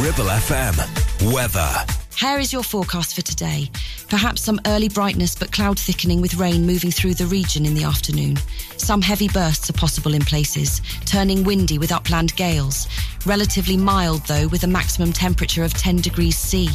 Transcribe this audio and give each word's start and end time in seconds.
Ribble 0.00 0.26
FM. 0.26 1.32
Weather. 1.32 1.68
Here 2.16 2.38
is 2.38 2.52
your 2.52 2.62
forecast 2.62 3.16
for 3.16 3.22
today. 3.22 3.68
Perhaps 4.08 4.42
some 4.42 4.60
early 4.66 4.88
brightness, 4.88 5.34
but 5.34 5.50
cloud 5.50 5.76
thickening 5.76 6.20
with 6.20 6.36
rain 6.36 6.64
moving 6.64 6.92
through 6.92 7.14
the 7.14 7.26
region 7.26 7.66
in 7.66 7.74
the 7.74 7.82
afternoon. 7.82 8.36
Some 8.76 9.02
heavy 9.02 9.26
bursts 9.26 9.68
are 9.70 9.72
possible 9.72 10.14
in 10.14 10.22
places, 10.22 10.82
turning 11.04 11.42
windy 11.42 11.78
with 11.78 11.90
upland 11.90 12.36
gales. 12.36 12.86
Relatively 13.26 13.76
mild, 13.76 14.24
though, 14.26 14.46
with 14.46 14.62
a 14.62 14.68
maximum 14.68 15.12
temperature 15.12 15.64
of 15.64 15.74
10 15.74 15.96
degrees 15.96 16.38
C. 16.38 16.68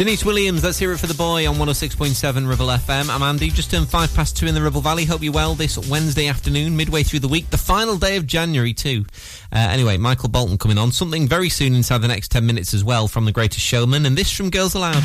Deniece 0.00 0.24
Williams, 0.24 0.64
let's 0.64 0.78
hear 0.78 0.92
it 0.92 0.98
for 0.98 1.06
the 1.06 1.12
boy 1.12 1.46
on 1.46 1.56
106.7 1.56 2.48
Ribble 2.48 2.68
FM. 2.68 3.14
I'm 3.14 3.22
Andy, 3.22 3.50
just 3.50 3.70
turned 3.70 3.86
5 3.86 4.14
past 4.14 4.34
2 4.34 4.46
in 4.46 4.54
the 4.54 4.62
Ribble 4.62 4.80
Valley. 4.80 5.04
Hope 5.04 5.22
you're 5.22 5.30
well 5.30 5.54
this 5.54 5.76
Wednesday 5.76 6.26
afternoon, 6.26 6.74
midway 6.74 7.02
through 7.02 7.18
the 7.18 7.28
week, 7.28 7.50
the 7.50 7.58
final 7.58 7.98
day 7.98 8.16
of 8.16 8.26
January, 8.26 8.72
too. 8.72 9.04
Uh, 9.52 9.58
anyway, 9.58 9.98
Michael 9.98 10.30
Bolton 10.30 10.56
coming 10.56 10.78
on. 10.78 10.90
Something 10.90 11.28
very 11.28 11.50
soon 11.50 11.74
inside 11.74 11.98
the 11.98 12.08
next 12.08 12.30
10 12.30 12.46
minutes 12.46 12.72
as 12.72 12.82
well 12.82 13.08
from 13.08 13.26
The 13.26 13.32
Greatest 13.32 13.60
Showman, 13.60 14.06
and 14.06 14.16
this 14.16 14.34
from 14.34 14.48
Girls 14.48 14.74
Aloud. 14.74 15.04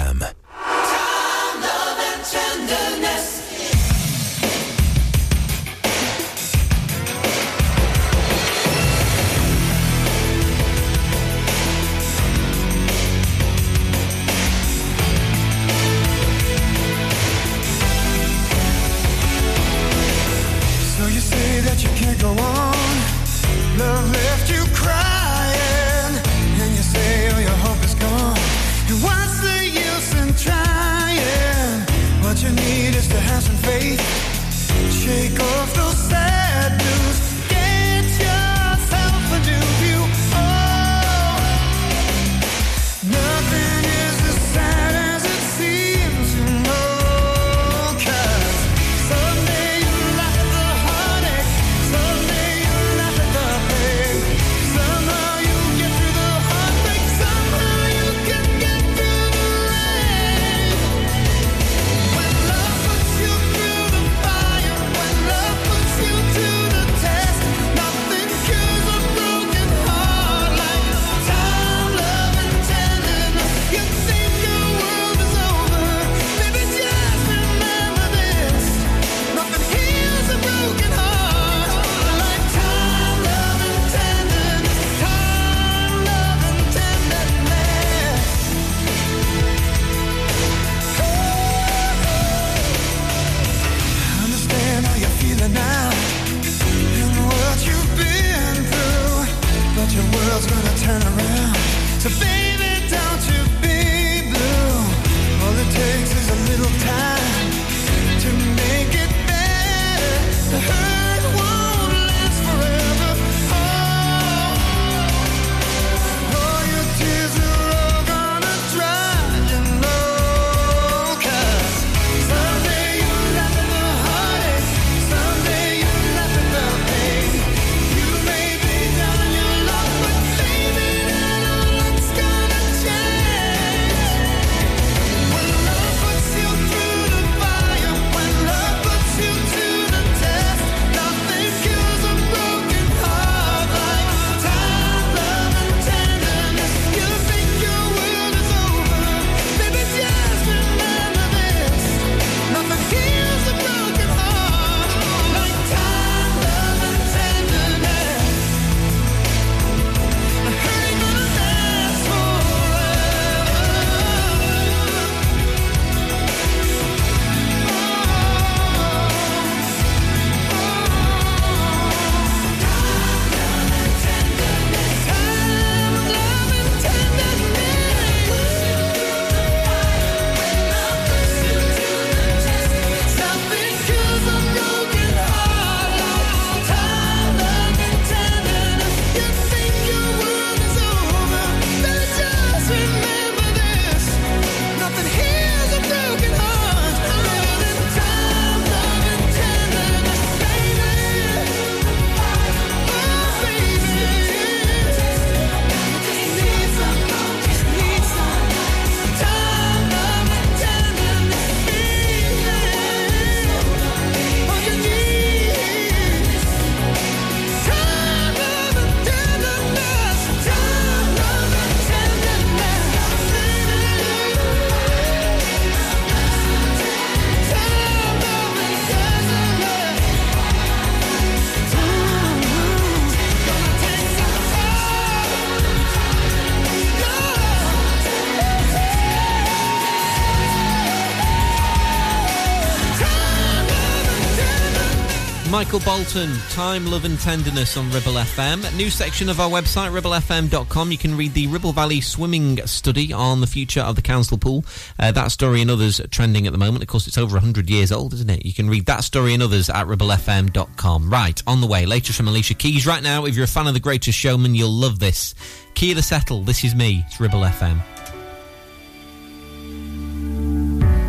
Michael 245.71 245.95
Bolton, 245.95 246.35
Time, 246.49 246.85
Love 246.85 247.05
and 247.05 247.17
Tenderness 247.17 247.77
on 247.77 247.89
Ribble 247.91 248.15
FM. 248.15 248.75
New 248.75 248.89
section 248.89 249.29
of 249.29 249.39
our 249.39 249.49
website, 249.49 249.97
ribblefm.com. 249.97 250.91
You 250.91 250.97
can 250.97 251.15
read 251.15 251.33
the 251.33 251.47
Ribble 251.47 251.71
Valley 251.71 252.01
swimming 252.01 252.57
study 252.67 253.13
on 253.13 253.39
the 253.39 253.47
future 253.47 253.79
of 253.79 253.95
the 253.95 254.01
council 254.01 254.37
pool. 254.37 254.65
Uh, 254.99 255.13
that 255.13 255.31
story 255.31 255.61
and 255.61 255.71
others 255.71 256.01
trending 256.11 256.45
at 256.45 256.51
the 256.51 256.59
moment. 256.59 256.83
Of 256.83 256.89
course, 256.89 257.07
it's 257.07 257.17
over 257.17 257.35
100 257.35 257.69
years 257.69 257.89
old, 257.89 258.13
isn't 258.13 258.29
it? 258.29 258.45
You 258.45 258.53
can 258.53 258.69
read 258.69 258.85
that 258.87 259.05
story 259.05 259.33
and 259.33 259.41
others 259.41 259.69
at 259.69 259.87
ribblefm.com. 259.87 261.09
Right, 261.09 261.41
on 261.47 261.61
the 261.61 261.67
way. 261.67 261.85
Latest 261.85 262.17
from 262.17 262.27
Alicia 262.27 262.55
Keys. 262.55 262.85
Right 262.85 263.01
now, 263.01 263.23
if 263.23 263.35
you're 263.35 263.45
a 263.45 263.47
fan 263.47 263.67
of 263.67 263.73
The 263.73 263.79
Greatest 263.79 264.19
Showman, 264.19 264.55
you'll 264.55 264.73
love 264.73 264.99
this. 264.99 265.33
Keala 265.75 266.03
Settle, 266.03 266.43
This 266.43 266.65
Is 266.65 266.75
Me. 266.75 267.05
It's 267.07 267.17
Ribble 267.17 267.43
FM. 267.43 267.79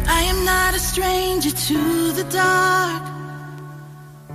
I 0.06 0.22
am 0.22 0.44
not 0.44 0.76
a 0.76 0.78
stranger 0.78 1.50
to 1.50 2.12
the 2.12 2.24
dark. 2.30 3.21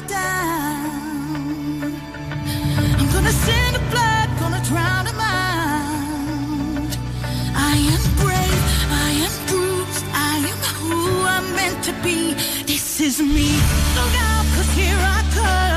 Me 0.00 0.06
down, 0.08 1.94
I'm 2.98 3.08
gonna 3.12 3.32
send 3.46 3.76
a 3.76 3.78
blood, 3.90 4.28
gonna 4.40 4.62
drown 4.64 5.06
'em 5.06 5.20
out. 5.20 6.92
I 7.54 7.76
am 7.94 8.02
brave, 8.22 8.62
I 9.06 9.10
am 9.26 9.34
bruised, 9.48 10.06
I 10.12 10.34
am 10.52 10.60
who 10.80 10.96
I'm 11.34 11.46
meant 11.58 11.78
to 11.84 11.92
be. 12.04 12.34
This 12.66 13.00
is 13.00 13.20
me. 13.20 13.48
Look 13.96 14.14
out, 14.30 14.44
cause 14.54 14.70
here 14.80 15.00
I 15.16 15.18
come. 15.34 15.75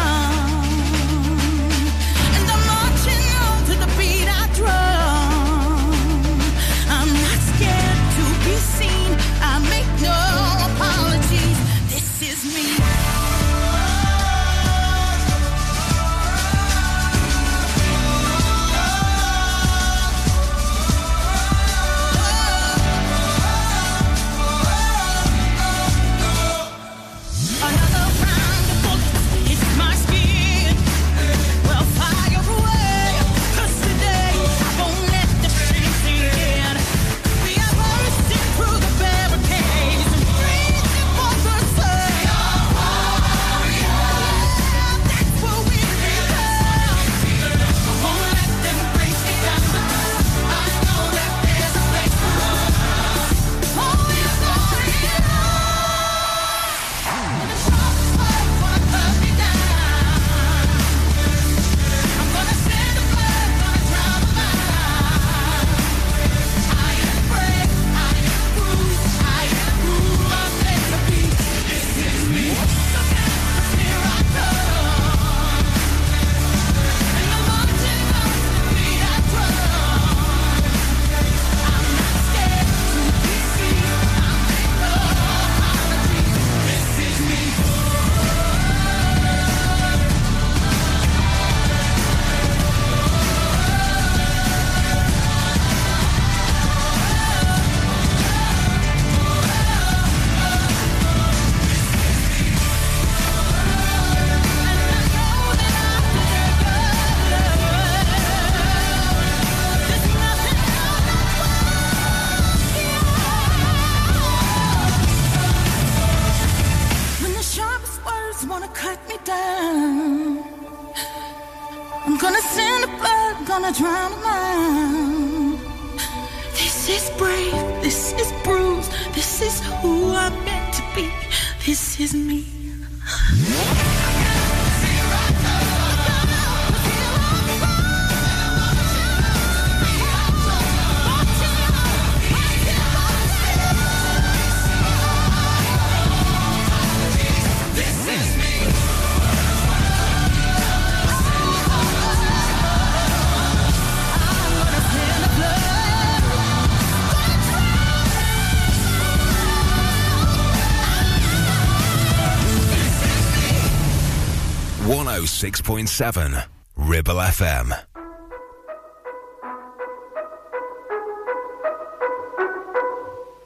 7, 166.00 166.34
Ribble 166.78 167.16
FM. 167.16 167.78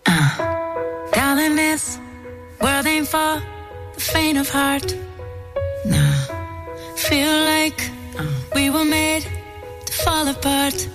Uh, 0.06 1.10
darling, 1.14 1.56
this 1.56 1.98
world 2.62 2.86
ain't 2.86 3.08
for 3.08 3.42
the 3.96 4.00
faint 4.00 4.38
of 4.38 4.48
heart. 4.48 4.96
Nah, 5.88 6.14
feel 6.96 7.34
like 7.56 7.90
uh, 8.20 8.32
we 8.54 8.70
were 8.70 8.86
made 8.86 9.26
to 9.88 9.94
fall 10.04 10.28
apart. 10.28 10.88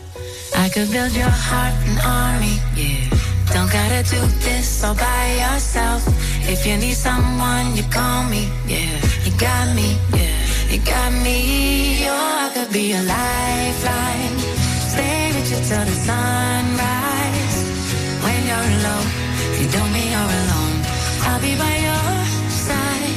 I 0.55 0.69
could 0.69 0.93
build 0.93 1.11
your 1.11 1.35
heart 1.49 1.75
an 1.89 1.99
army, 2.07 2.55
yeah. 2.77 3.11
Don't 3.53 3.73
gotta 3.73 4.09
do 4.09 4.21
this 4.47 4.85
all 4.85 4.95
by 4.95 5.25
yourself. 5.43 6.07
If 6.49 6.65
you 6.65 6.77
need 6.77 6.95
someone, 6.95 7.75
you 7.75 7.83
call 7.91 8.23
me, 8.31 8.49
yeah. 8.65 8.95
You 9.25 9.33
got 9.37 9.75
me, 9.75 9.99
yeah. 10.15 10.28
You 10.71 10.79
got 10.81 11.13
me, 11.25 12.05
oh, 12.05 12.45
I 12.45 12.51
could 12.53 12.71
be 12.71 12.93
a 12.93 13.01
lifeline. 13.01 14.37
Stay 14.93 15.33
with 15.33 15.49
you 15.51 15.61
till 15.65 15.85
the 15.91 15.97
sunrise. 16.09 17.59
When 18.25 18.41
you're 18.49 18.69
alone, 18.77 19.09
you 19.59 19.67
don't 19.73 19.91
mean 19.97 20.11
you're 20.13 20.33
alone. 20.41 20.77
I'll 21.25 21.41
be 21.41 21.57
by 21.57 21.75
your 21.89 22.13
side. 22.53 23.17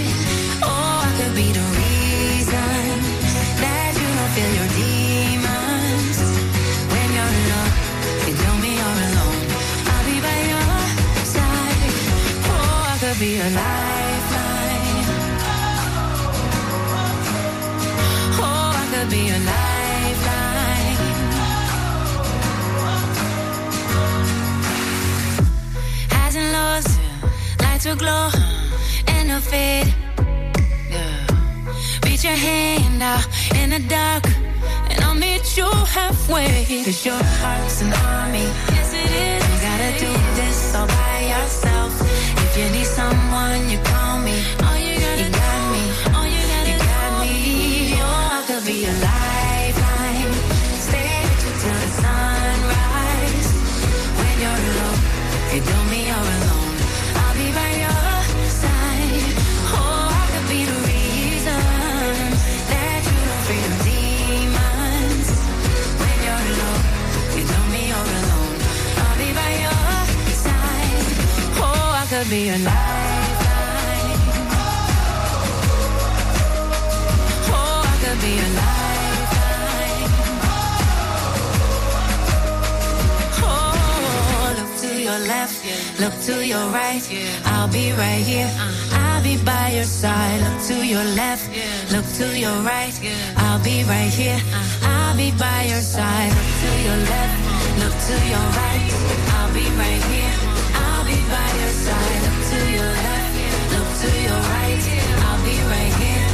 Oh, 0.64 1.04
I 1.04 1.12
could 1.18 1.36
be 1.36 1.52
the 1.52 1.68
reason 1.84 2.88
that 3.64 3.92
you 4.00 4.08
don't 4.18 4.32
feel 4.38 4.52
your 4.60 4.70
demons. 4.80 6.18
When 6.88 7.08
you're 7.18 7.36
alone, 7.44 7.74
you 8.28 8.34
don't 8.44 8.60
mean 8.64 8.78
you're 8.80 9.02
alone. 9.12 9.40
I'll 9.92 10.06
be 10.08 10.18
by 10.24 10.40
your 10.54 10.72
side. 11.36 11.84
Oh, 12.48 12.92
I 12.92 12.96
could 13.02 13.20
be 13.20 13.32
a 13.44 13.50
be 19.12 19.30
a 19.30 19.40
lifeline. 19.52 20.98
Highs 26.10 26.36
and 26.36 26.50
lows, 26.56 26.88
lights 27.60 27.86
will 27.86 27.98
glow 27.98 28.52
fade. 29.42 29.94
Reach 32.06 32.24
your 32.24 32.40
hand 32.50 33.02
out 33.02 33.28
in 33.56 33.70
the 33.70 33.80
dark, 33.88 34.24
and 34.90 35.04
I'll 35.04 35.16
meet 35.16 35.58
you 35.58 35.70
halfway. 35.98 36.66
Cause 36.86 37.06
your 37.06 37.24
heart's 37.42 37.82
an 37.82 37.94
army. 37.94 38.48
Yes, 38.74 38.94
it 39.02 39.12
is. 39.28 39.42
You 39.50 39.58
gotta 39.68 39.92
do 40.06 40.12
this 40.40 40.76
all 40.76 40.88
by 40.88 41.18
yourself. 41.34 41.92
If 42.46 42.52
you 42.58 42.68
need 42.76 42.90
someone, 43.00 43.70
you 43.72 43.80
call 43.92 44.20
me. 44.28 44.36
All 44.66 44.78
you 44.86 45.00
gotta 45.00 45.24
you 45.24 45.30
got 45.32 45.61
be 48.60 48.84
a 48.84 48.92
lifeline. 48.92 50.34
Stay 50.88 51.12
with 51.24 51.46
you 51.46 51.54
till 51.64 51.80
the 51.84 51.92
sunrise. 52.04 53.50
When 54.20 54.36
you're 54.44 54.64
alone, 54.72 55.02
you 55.54 55.62
do 55.72 55.78
me 55.94 56.02
all 56.12 56.28
alone. 56.38 56.74
I'll 57.22 57.36
be 57.40 57.48
by 57.60 57.72
your 57.86 58.12
side. 58.62 59.32
Oh, 59.72 60.22
I 60.22 60.26
could 60.32 60.48
be 60.52 60.62
the 60.72 60.80
reason 60.92 61.64
that 62.72 63.02
you 63.08 63.20
don't 63.24 63.46
the 63.72 63.80
demons. 63.88 65.28
When 66.02 66.18
you're 66.26 66.46
alone, 66.52 66.84
you 67.36 67.44
do 67.54 67.60
me 67.74 67.84
all 67.96 68.10
alone. 68.20 68.58
I'll 69.02 69.18
be 69.24 69.30
by 69.40 69.52
your 69.66 69.96
side. 70.46 71.08
Oh, 71.66 72.00
I 72.02 72.06
could 72.12 72.30
be. 72.30 73.01
Left, 85.28 85.56
look 86.00 86.14
to 86.28 86.46
your 86.46 86.68
right. 86.70 87.04
I'll 87.46 87.68
be 87.68 87.92
right 87.94 88.24
here. 88.24 88.50
I'll 88.94 89.24
be 89.24 89.38
by 89.44 89.72
your 89.76 89.84
side. 89.86 90.42
Look 90.42 90.62
to 90.68 90.86
your 90.86 91.04
left, 91.16 91.50
look 91.92 92.06
to 92.20 92.38
your 92.38 92.58
right. 92.62 92.94
I'll 93.38 93.64
be 93.64 93.84
right 93.84 94.14
here. 94.14 94.40
I'll 94.84 95.16
be 95.18 95.32
by 95.38 95.66
your 95.70 95.82
side. 95.82 96.32
Look 96.38 96.52
to 96.64 96.70
your 96.88 96.98
left, 97.12 97.38
look 97.82 97.96
to 98.08 98.16
your 98.34 98.48
right. 98.60 98.92
I'll 99.36 99.54
be 99.54 99.66
right 99.82 100.04
here. 100.12 100.34
I'll 100.84 101.06
be 101.06 101.18
by 101.34 101.50
your 101.62 101.74
side. 101.86 102.22
Look 102.26 102.40
to 102.52 102.60
your 102.78 102.92
left, 103.08 103.36
look 103.74 103.90
to 104.02 104.10
your 104.28 104.42
right. 104.56 104.84
I'll 105.26 105.42
be 105.46 105.56
right 105.74 105.94
here. 106.02 106.28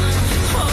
Oh, 0.56 0.66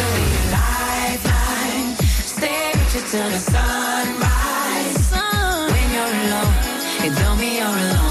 your 0.00 0.16
lifeline. 0.54 1.90
Stay 2.36 2.70
with 2.74 2.94
you 2.94 3.02
till 3.10 3.30
the 3.30 3.40
sunrise. 3.52 5.10
When 5.72 5.86
you're 5.94 6.14
alone, 6.22 6.49
you 7.04 7.14
tell 7.14 7.36
me 7.36 7.56
you're 7.58 7.66
alone. 7.66 8.09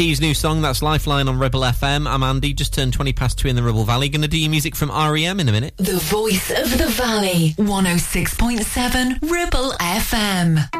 Keys' 0.00 0.18
new 0.18 0.32
song, 0.32 0.62
that's 0.62 0.80
Lifeline 0.80 1.28
on 1.28 1.38
Ribble 1.38 1.60
FM. 1.60 2.08
I'm 2.08 2.22
Andy, 2.22 2.54
just 2.54 2.72
turned 2.72 2.94
20 2.94 3.12
past 3.12 3.36
2 3.36 3.48
in 3.48 3.54
the 3.54 3.62
Ribble 3.62 3.84
Valley. 3.84 4.08
To 4.08 4.26
do 4.26 4.38
your 4.38 4.48
music 4.50 4.74
from 4.74 4.88
REM 4.90 5.38
in 5.38 5.46
a 5.46 5.52
minute. 5.52 5.76
The 5.76 5.98
voice 5.98 6.50
of 6.50 6.78
the 6.78 6.86
valley. 6.86 7.54
106.7 7.58 9.30
Ribble 9.30 9.72
FM. 9.72 10.79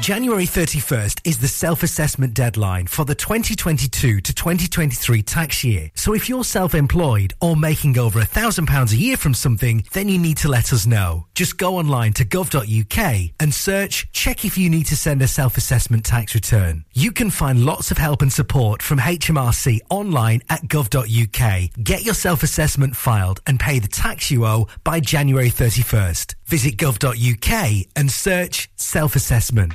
January 0.00 0.46
31st 0.46 1.20
is 1.24 1.38
the 1.38 1.48
self-assessment 1.48 2.32
deadline 2.32 2.86
for 2.86 3.04
the 3.04 3.16
2022 3.16 4.20
to 4.20 4.32
2023 4.32 5.22
tax 5.22 5.64
year. 5.64 5.90
So 5.94 6.14
if 6.14 6.28
you're 6.28 6.44
self-employed 6.44 7.34
or 7.40 7.56
making 7.56 7.98
over 7.98 8.20
a 8.20 8.24
thousand 8.24 8.66
pounds 8.66 8.92
a 8.92 8.96
year 8.96 9.16
from 9.16 9.34
something, 9.34 9.84
then 9.92 10.08
you 10.08 10.18
need 10.18 10.36
to 10.38 10.48
let 10.48 10.72
us 10.72 10.86
know. 10.86 11.26
Just 11.34 11.58
go 11.58 11.76
online 11.76 12.12
to 12.14 12.24
gov.uk 12.24 13.30
and 13.40 13.52
search 13.52 14.10
check 14.12 14.44
if 14.44 14.56
you 14.56 14.70
need 14.70 14.86
to 14.86 14.96
send 14.96 15.20
a 15.20 15.28
self-assessment 15.28 16.04
tax 16.04 16.34
return. 16.34 16.84
You 16.94 17.10
can 17.10 17.28
find 17.28 17.66
lots 17.66 17.90
of 17.90 17.98
help 17.98 18.22
and 18.22 18.32
support 18.32 18.82
from 18.82 19.00
HMRC 19.00 19.80
online 19.90 20.42
at 20.48 20.62
gov.uk. 20.62 21.70
Get 21.82 22.04
your 22.04 22.14
self-assessment 22.14 22.96
filed 22.96 23.40
and 23.46 23.60
pay 23.60 23.78
the 23.80 23.88
tax 23.88 24.30
you 24.30 24.46
owe 24.46 24.68
by 24.84 25.00
January 25.00 25.50
31st. 25.50 26.34
Visit 26.46 26.76
gov.uk 26.76 27.86
and 27.96 28.10
search 28.10 28.70
self-assessment. 28.76 29.74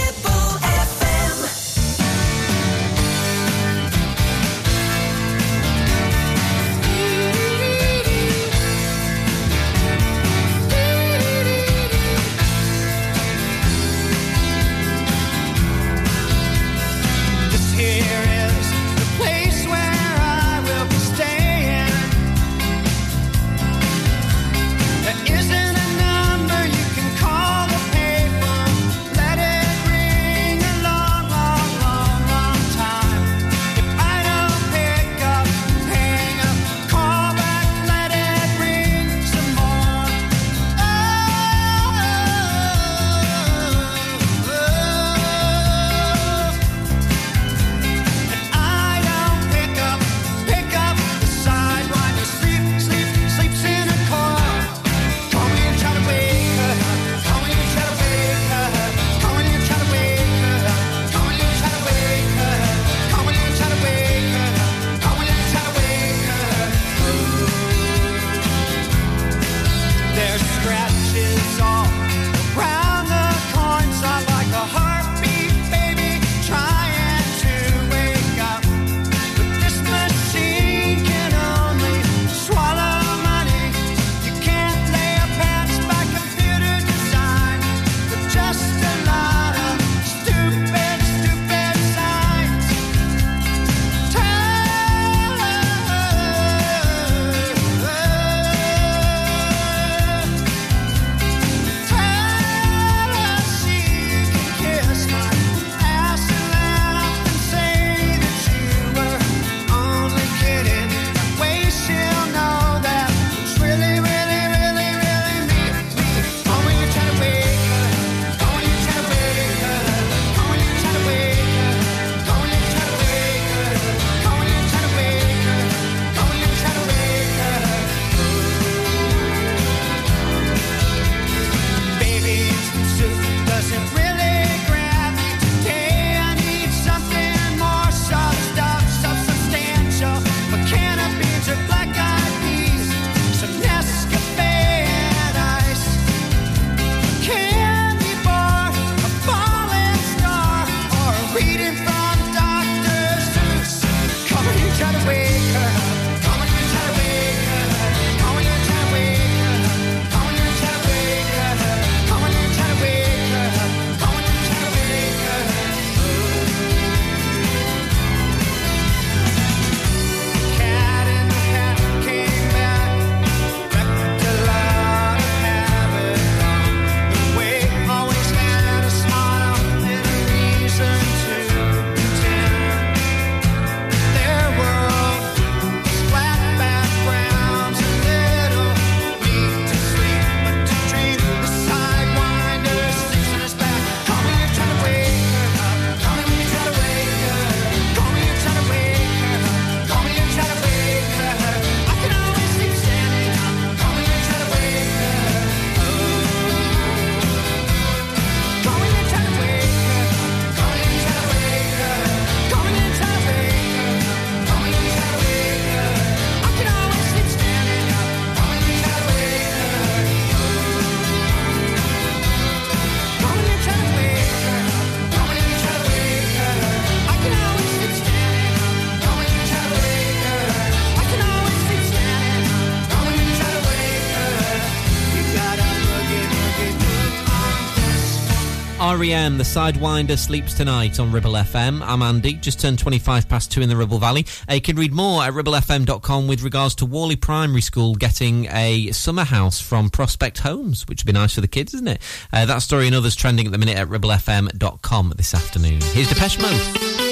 REM, 239.01 239.39
the 239.39 239.43
Sidewinder 239.43 240.15
sleeps 240.15 240.53
tonight 240.53 240.99
on 240.99 241.11
Ribble 241.11 241.31
FM. 241.31 241.81
I'm 241.81 242.03
Andy, 242.03 242.33
just 242.33 242.59
turned 242.59 242.77
25 242.77 243.27
past 243.27 243.51
2 243.51 243.63
in 243.63 243.67
the 243.67 243.75
Ribble 243.75 243.97
Valley. 243.97 244.27
Uh, 244.47 244.53
you 244.53 244.61
can 244.61 244.75
read 244.75 244.93
more 244.93 245.23
at 245.23 245.33
ribblefm.com 245.33 246.27
with 246.27 246.43
regards 246.43 246.75
to 246.75 246.85
Whalley 246.85 247.15
Primary 247.15 247.61
School 247.61 247.95
getting 247.95 248.45
a 248.51 248.91
summer 248.91 249.23
house 249.23 249.59
from 249.59 249.89
Prospect 249.89 250.37
Homes, 250.37 250.87
which 250.87 251.01
would 251.01 251.07
be 251.07 251.19
nice 251.19 251.33
for 251.33 251.41
the 251.41 251.47
kids, 251.47 251.73
isn't 251.73 251.87
it? 251.87 251.99
Uh, 252.31 252.45
that 252.45 252.59
story 252.59 252.85
and 252.85 252.95
others 252.95 253.15
trending 253.15 253.47
at 253.47 253.51
the 253.51 253.57
minute 253.57 253.75
at 253.75 253.87
ribblefm.com 253.87 255.13
this 255.17 255.33
afternoon. 255.33 255.81
Here's 255.81 256.07
Depeche 256.07 256.39
Mode. 256.39 257.10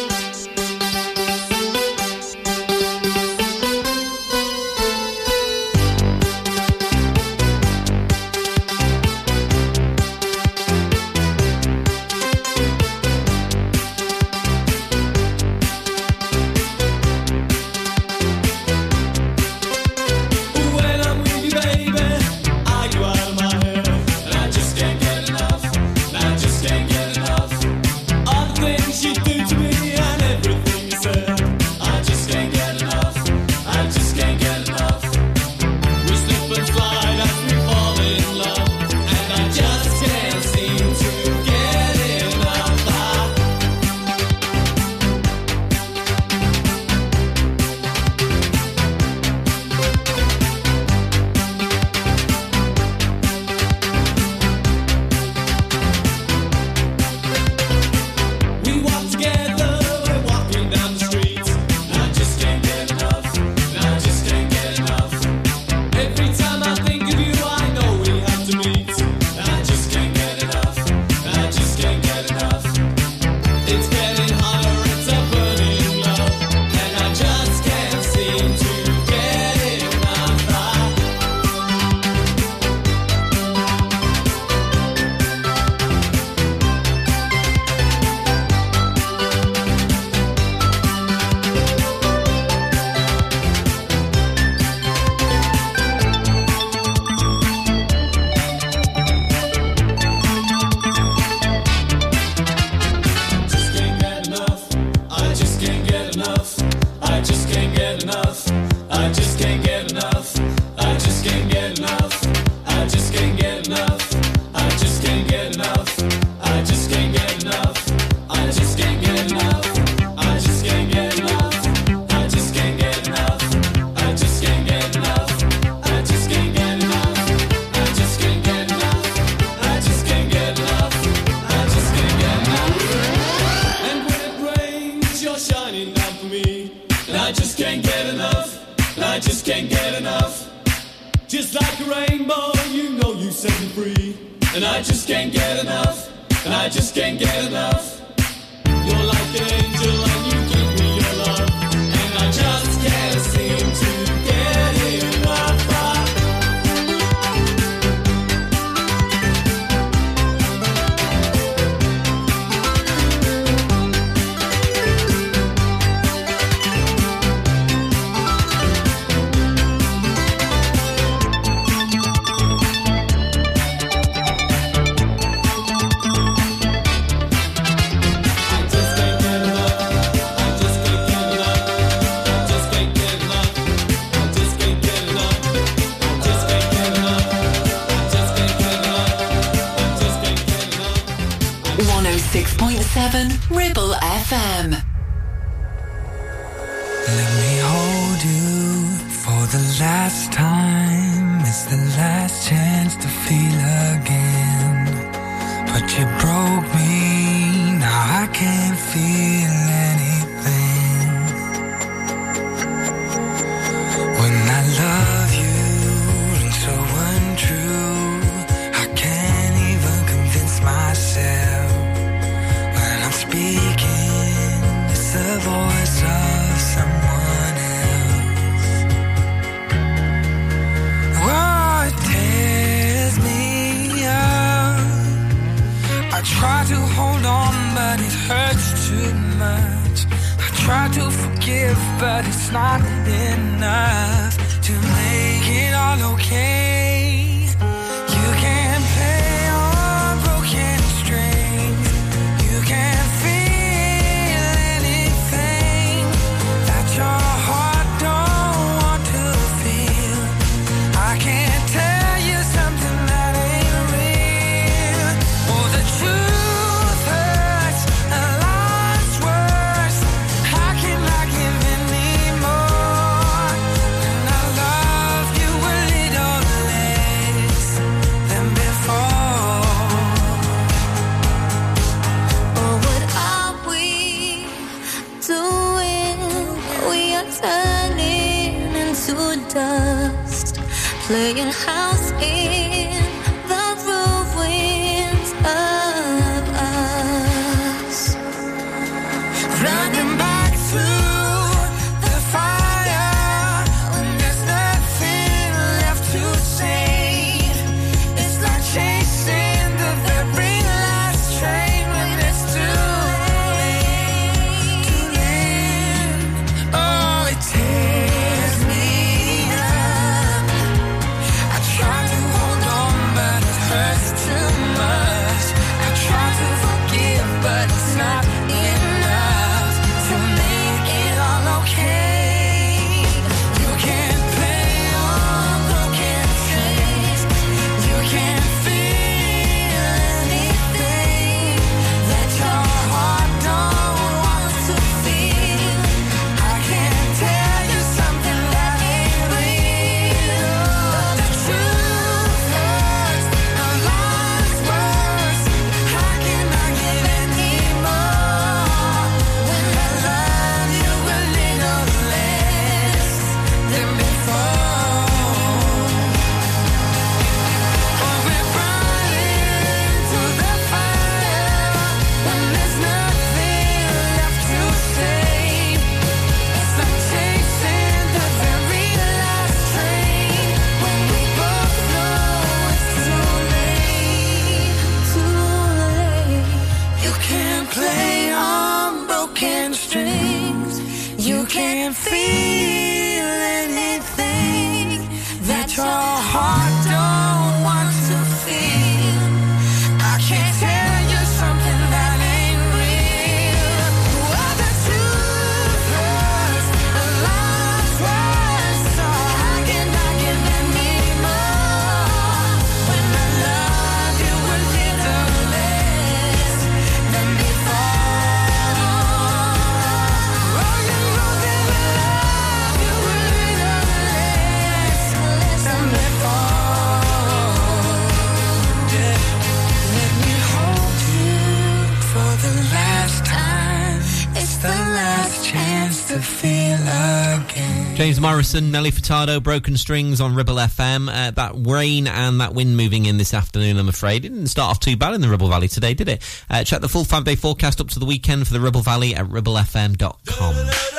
James 438.09 438.21
Morrison, 438.21 438.71
Nelly 438.71 438.89
Furtado, 438.89 439.39
Broken 439.43 439.77
Strings 439.77 440.19
on 440.19 440.33
Ribble 440.33 440.55
FM. 440.55 441.09
Uh, 441.09 441.29
that 441.29 441.51
rain 441.55 442.07
and 442.07 442.41
that 442.41 442.55
wind 442.55 442.75
moving 442.75 443.05
in 443.05 443.17
this 443.17 443.35
afternoon, 443.35 443.77
I'm 443.77 443.87
afraid. 443.87 444.25
It 444.25 444.29
didn't 444.29 444.47
start 444.47 444.71
off 444.71 444.79
too 444.79 444.97
bad 444.97 445.13
in 445.13 445.21
the 445.21 445.29
Ribble 445.29 445.47
Valley 445.47 445.67
today, 445.67 445.93
did 445.93 446.09
it? 446.09 446.43
Uh, 446.49 446.63
check 446.63 446.81
the 446.81 446.89
full 446.89 447.05
five 447.05 447.23
day 447.23 447.35
forecast 447.35 447.79
up 447.79 447.89
to 447.89 447.99
the 447.99 448.07
weekend 448.07 448.47
for 448.47 448.53
the 448.53 448.61
Ribble 448.61 448.81
Valley 448.81 449.13
at 449.13 449.27
ribblefm.com. 449.27 450.98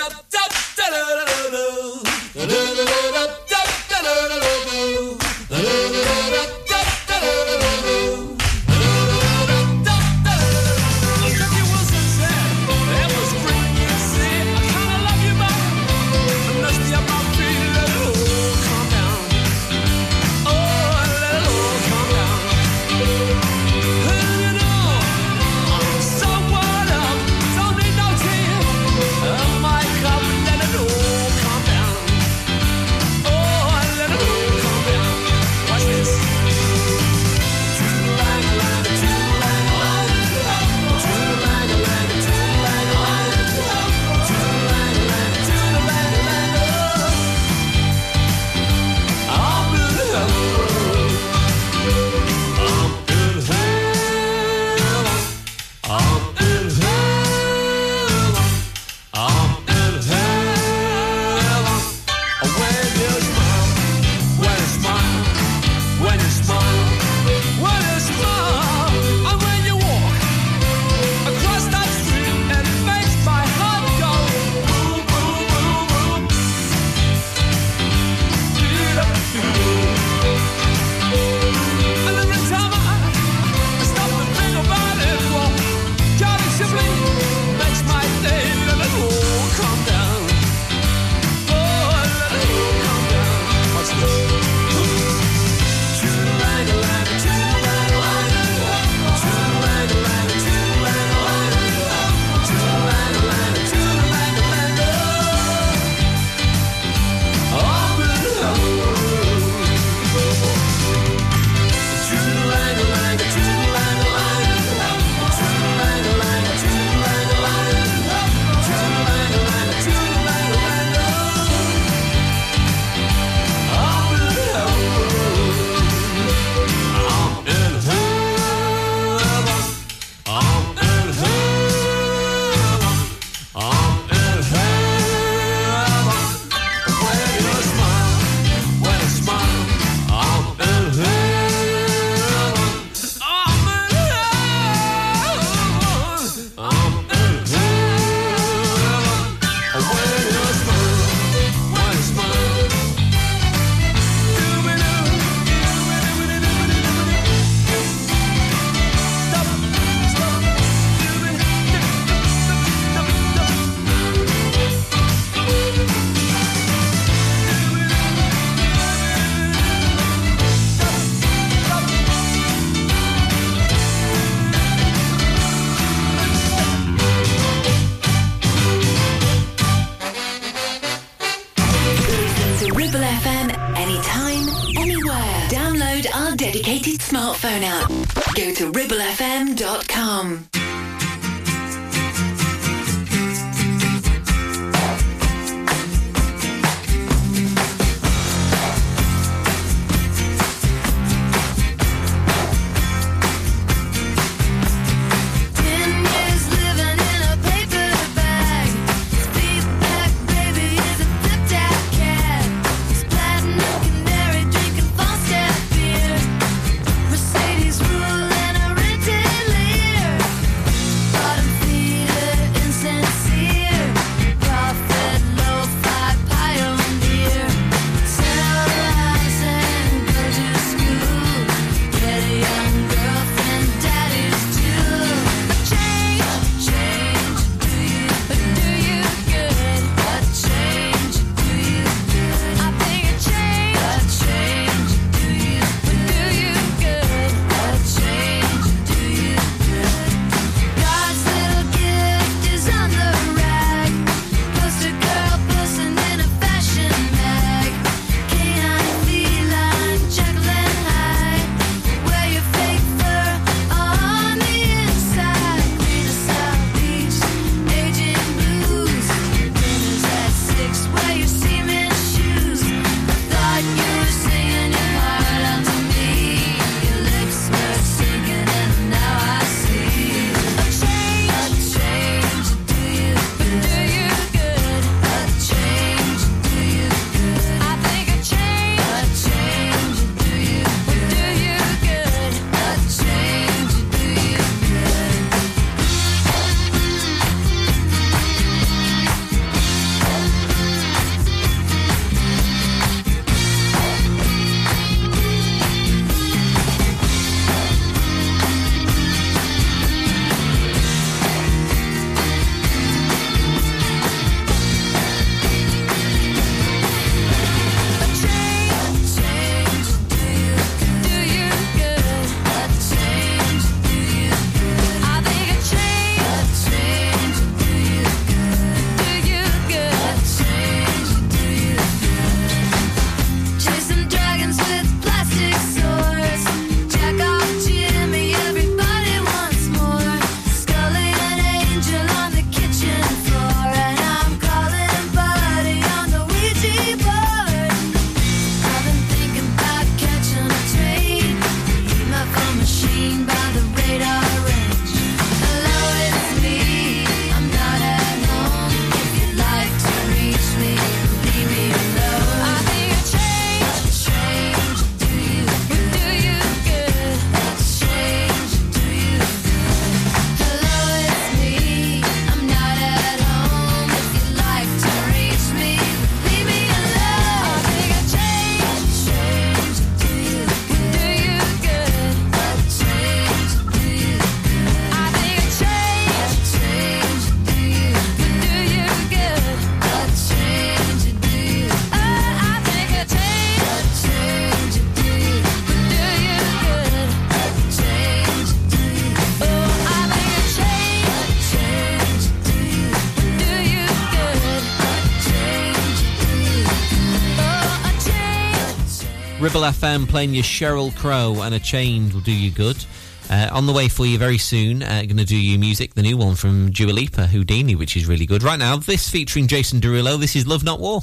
Ribble 409.60 409.72
FM 409.72 410.08
playing 410.08 410.32
your 410.32 410.42
Sheryl 410.42 410.96
Crow 410.96 411.42
and 411.42 411.54
a 411.54 411.58
chain 411.58 412.10
will 412.14 412.22
do 412.22 412.32
you 412.32 412.50
good. 412.50 412.82
Uh, 413.28 413.50
on 413.52 413.66
the 413.66 413.74
way 413.74 413.88
for 413.88 414.06
you 414.06 414.16
very 414.16 414.38
soon, 414.38 414.82
uh, 414.82 415.02
going 415.02 415.18
to 415.18 415.24
do 415.24 415.36
you 415.36 415.58
music, 415.58 415.92
the 415.92 416.00
new 416.02 416.16
one 416.16 416.34
from 416.34 416.70
Dua 416.70 416.92
Lipa, 416.92 417.26
Houdini, 417.26 417.74
which 417.74 417.94
is 417.94 418.06
really 418.06 418.24
good. 418.24 418.42
Right 418.42 418.58
now, 418.58 418.76
this 418.76 419.10
featuring 419.10 419.48
Jason 419.48 419.78
Derulo. 419.78 420.18
This 420.18 420.34
is 420.34 420.46
Love 420.46 420.64
Not 420.64 420.80
War. 420.80 421.02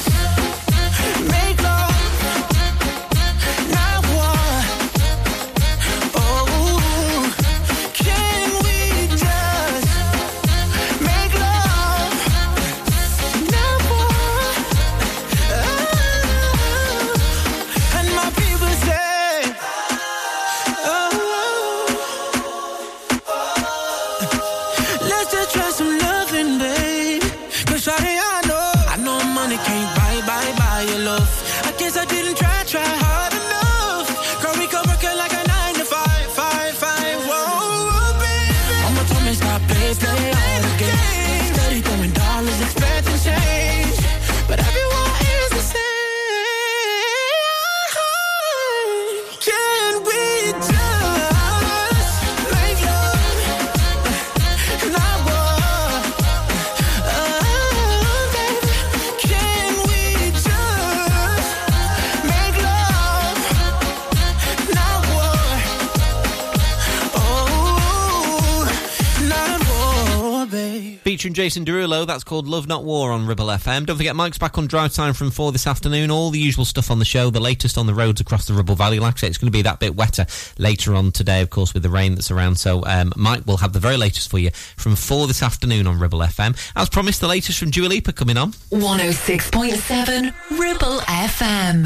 Featuring 71.21 71.35
Jason 71.35 71.65
Derulo, 71.65 72.07
that's 72.07 72.23
called 72.23 72.47
Love 72.47 72.67
Not 72.67 72.83
War 72.83 73.11
on 73.11 73.27
Ribble 73.27 73.45
FM. 73.45 73.85
Don't 73.85 73.95
forget, 73.95 74.15
Mike's 74.15 74.39
back 74.39 74.57
on 74.57 74.65
drive 74.65 74.91
time 74.91 75.13
from 75.13 75.29
4 75.29 75.51
this 75.51 75.67
afternoon. 75.67 76.09
All 76.09 76.31
the 76.31 76.39
usual 76.39 76.65
stuff 76.65 76.89
on 76.89 76.97
the 76.97 77.05
show, 77.05 77.29
the 77.29 77.39
latest 77.39 77.77
on 77.77 77.85
the 77.85 77.93
roads 77.93 78.19
across 78.19 78.47
the 78.47 78.55
Ribble 78.55 78.73
Valley. 78.73 78.97
Like 78.99 79.13
I 79.13 79.17
say, 79.17 79.27
it's 79.27 79.37
going 79.37 79.51
to 79.51 79.55
be 79.55 79.61
that 79.61 79.79
bit 79.79 79.95
wetter 79.95 80.25
later 80.57 80.95
on 80.95 81.11
today, 81.11 81.41
of 81.41 81.51
course, 81.51 81.75
with 81.75 81.83
the 81.83 81.91
rain 81.91 82.15
that's 82.15 82.31
around. 82.31 82.55
So 82.55 82.83
um, 82.87 83.13
Mike 83.15 83.45
will 83.45 83.57
have 83.57 83.71
the 83.71 83.79
very 83.79 83.97
latest 83.97 84.31
for 84.31 84.39
you 84.39 84.49
from 84.77 84.95
4 84.95 85.27
this 85.27 85.43
afternoon 85.43 85.85
on 85.85 85.99
Ribble 85.99 86.21
FM. 86.21 86.57
As 86.75 86.89
promised, 86.89 87.21
the 87.21 87.27
latest 87.27 87.59
from 87.59 87.69
Dua 87.69 87.85
Lipa 87.85 88.13
coming 88.13 88.37
on. 88.37 88.53
106.7 88.71 90.33
Ribble 90.57 91.01
FM. 91.01 91.85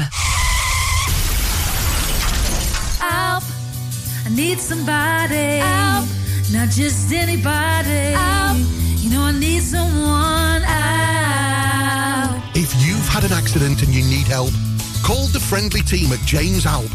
Help. 3.02 3.44
I 4.24 4.34
need 4.34 4.58
somebody. 4.60 5.58
Help. 5.58 6.25
Not 6.52 6.70
just 6.70 7.12
anybody. 7.12 8.14
Help. 8.14 8.58
You 9.02 9.10
know, 9.10 9.22
I 9.22 9.32
need 9.32 9.62
someone. 9.62 10.62
Help. 10.62 10.76
If 12.54 12.72
you've 12.86 13.08
had 13.08 13.24
an 13.24 13.32
accident 13.32 13.82
and 13.82 13.92
you 13.92 14.04
need 14.04 14.28
help, 14.28 14.52
call 15.02 15.26
the 15.26 15.40
friendly 15.40 15.80
team 15.82 16.12
at 16.12 16.20
James 16.20 16.64
Alpe. 16.64 16.90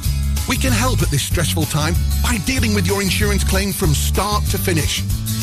We 0.48 0.56
can 0.56 0.72
help 0.72 1.02
at 1.02 1.10
this 1.10 1.24
stressful 1.24 1.66
time 1.66 1.96
by 2.24 2.38
dealing 2.46 2.74
with 2.74 2.88
your 2.88 3.02
insurance 3.02 3.44
claim 3.44 3.74
from 3.74 3.94
start 3.94 4.46
to 4.46 4.58
finish. 4.58 5.04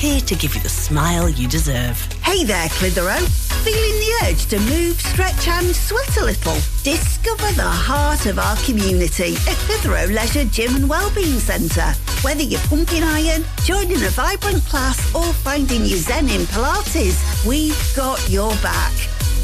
here 0.00 0.20
to 0.20 0.34
give 0.34 0.54
you 0.54 0.60
the 0.62 0.68
smile 0.68 1.28
you 1.28 1.46
deserve. 1.46 2.00
Hey 2.22 2.42
there, 2.42 2.68
Clitheroe. 2.70 3.20
Feeling 3.64 3.96
the 4.00 4.12
urge 4.24 4.46
to 4.46 4.58
move, 4.60 4.98
stretch 4.98 5.46
and 5.46 5.76
sweat 5.76 6.16
a 6.16 6.24
little? 6.24 6.54
Discover 6.82 7.52
the 7.52 7.68
heart 7.68 8.24
of 8.24 8.38
our 8.38 8.56
community 8.64 9.34
at 9.46 9.56
Clitheroe 9.68 10.06
Leisure 10.06 10.46
Gym 10.46 10.74
and 10.74 10.88
Wellbeing 10.88 11.38
Centre. 11.38 11.92
Whether 12.22 12.42
you're 12.42 12.60
pumping 12.60 13.02
iron, 13.02 13.44
joining 13.64 14.02
a 14.02 14.08
vibrant 14.08 14.64
class 14.64 15.14
or 15.14 15.34
finding 15.34 15.84
your 15.84 15.98
zen 15.98 16.30
in 16.30 16.46
Pilates, 16.46 17.46
we've 17.46 17.76
got 17.94 18.26
your 18.30 18.54
back. 18.62 18.92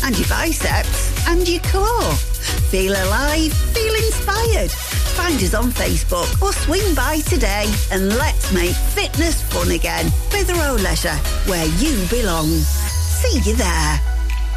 And 0.05 0.19
your 0.19 0.29
biceps 0.29 1.29
and 1.29 1.47
your 1.47 1.61
core. 1.65 2.36
Feel 2.71 2.93
alive, 2.93 3.53
feel 3.53 3.95
inspired. 3.95 4.71
Find 5.17 5.37
us 5.43 5.55
on 5.55 5.71
Facebook 5.71 6.43
or 6.43 6.53
swing 6.53 6.95
by 6.95 7.21
today 7.21 7.73
and 7.91 8.09
let's 8.17 8.53
make 8.53 8.75
fitness 8.75 9.43
fun 9.43 9.71
again. 9.71 10.11
Clitheroe 10.31 10.77
Leisure, 10.83 11.17
where 11.47 11.67
you 11.79 12.07
belong. 12.09 12.49
See 12.49 13.39
you 13.51 13.57
there. 13.57 14.16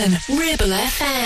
Ribble 0.00 0.72
FM. 0.72 1.19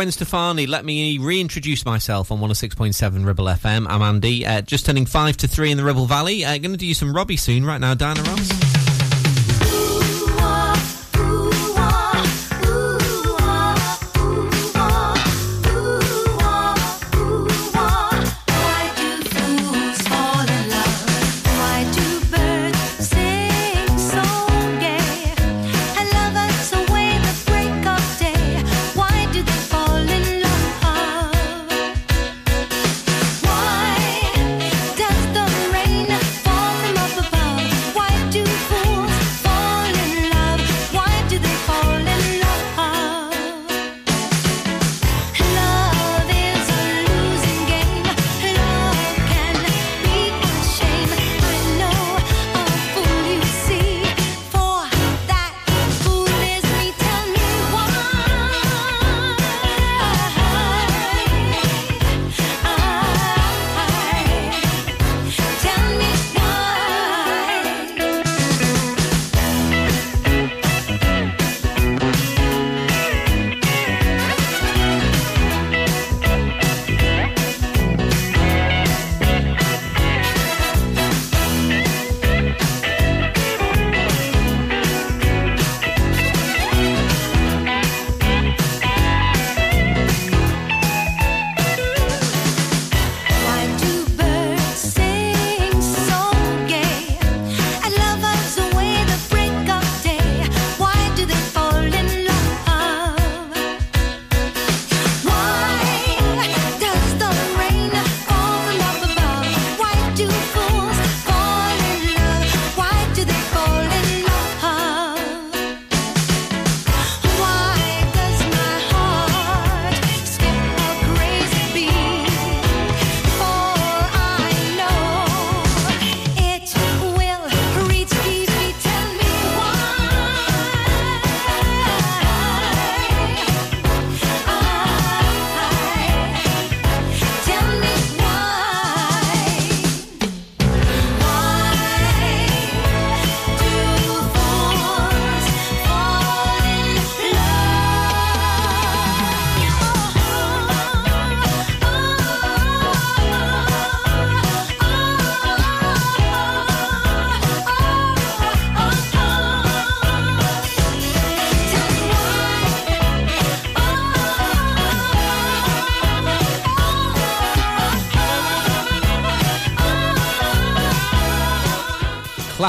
Gwen 0.00 0.10
Stefani. 0.10 0.66
Let 0.66 0.86
me 0.86 1.18
reintroduce 1.18 1.84
myself 1.84 2.32
on 2.32 2.38
106.7 2.38 3.26
Ribble 3.26 3.44
FM. 3.44 3.86
I'm 3.86 4.00
Andy, 4.00 4.46
uh, 4.46 4.62
just 4.62 4.86
turning 4.86 5.04
5 5.04 5.36
to 5.36 5.46
3 5.46 5.72
in 5.72 5.76
the 5.76 5.84
Ribble 5.84 6.06
Valley. 6.06 6.42
Uh, 6.42 6.56
Going 6.56 6.72
to 6.72 6.78
do 6.78 6.86
you 6.86 6.94
some 6.94 7.12
Robbie 7.12 7.36
soon, 7.36 7.66
right 7.66 7.78
now, 7.78 7.92
Diana 7.92 8.22
Ross. 8.22 8.79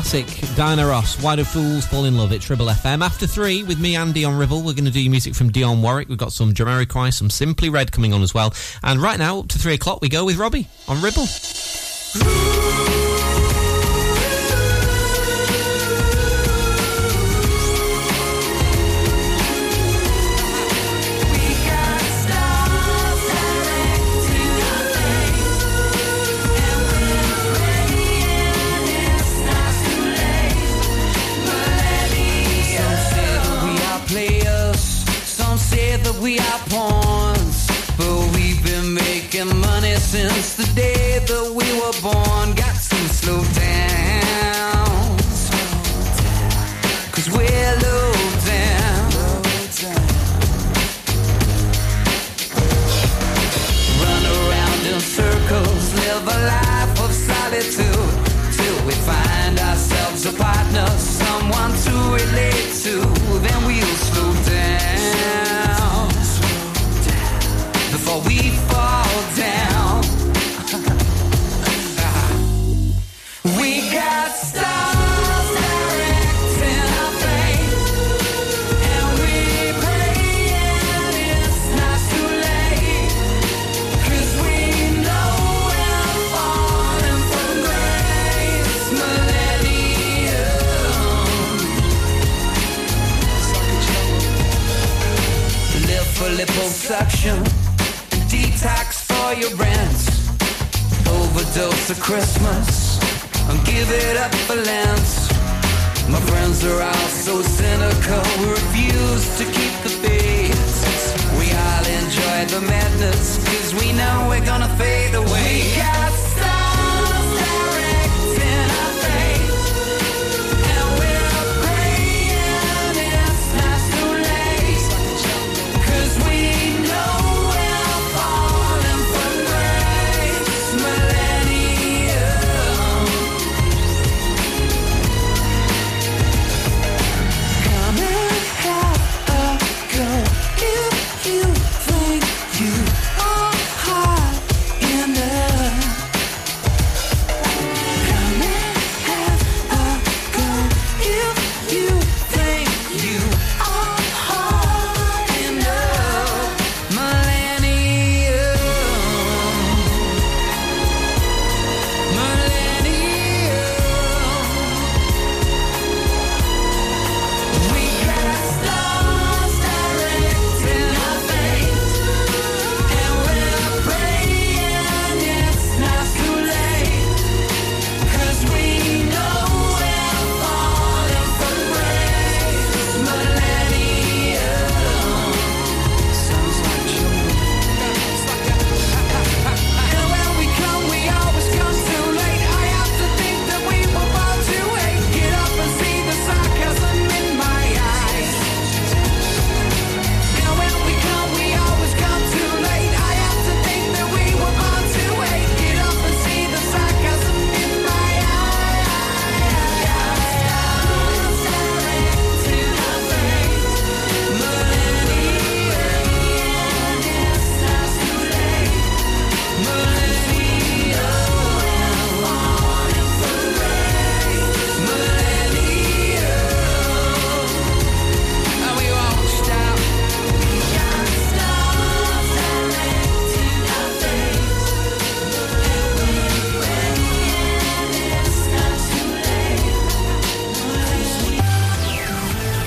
classic, 0.02 0.56
Diana 0.56 0.88
Ross, 0.88 1.22
Why 1.22 1.36
Do 1.36 1.44
Fools 1.44 1.86
Fall 1.86 2.06
in 2.06 2.18
Love 2.18 2.34
at 2.34 2.50
Ribble 2.50 2.66
FM. 2.66 3.06
After 3.06 3.28
three, 3.28 3.62
with 3.62 3.80
me 3.80 3.96
and 3.96 4.12
Dion 4.16 4.36
Ribble, 4.36 4.64
we're 4.64 4.74
going 4.74 4.86
to 4.86 4.92
do 4.92 5.08
music 5.08 5.36
from 5.36 5.52
Dionne 5.52 5.80
Warwick. 5.80 6.10
We've 6.10 6.18
got 6.18 6.34
some 6.34 6.56
Jamiroquai, 6.56 7.14
some 7.14 7.30
Simply 7.30 7.70
Red 7.70 7.92
coming 7.92 8.12
on 8.12 8.24
as 8.24 8.34
well. 8.34 8.52
And 8.82 9.00
right 9.00 9.20
now, 9.20 9.40
up 9.40 9.50
to 9.50 9.60
three 9.60 9.76
o'clock, 9.76 10.02
we 10.02 10.10
go 10.10 10.26
with 10.26 10.38
Robbie 10.38 10.68
on 10.88 11.02
Ribble. 11.04 11.28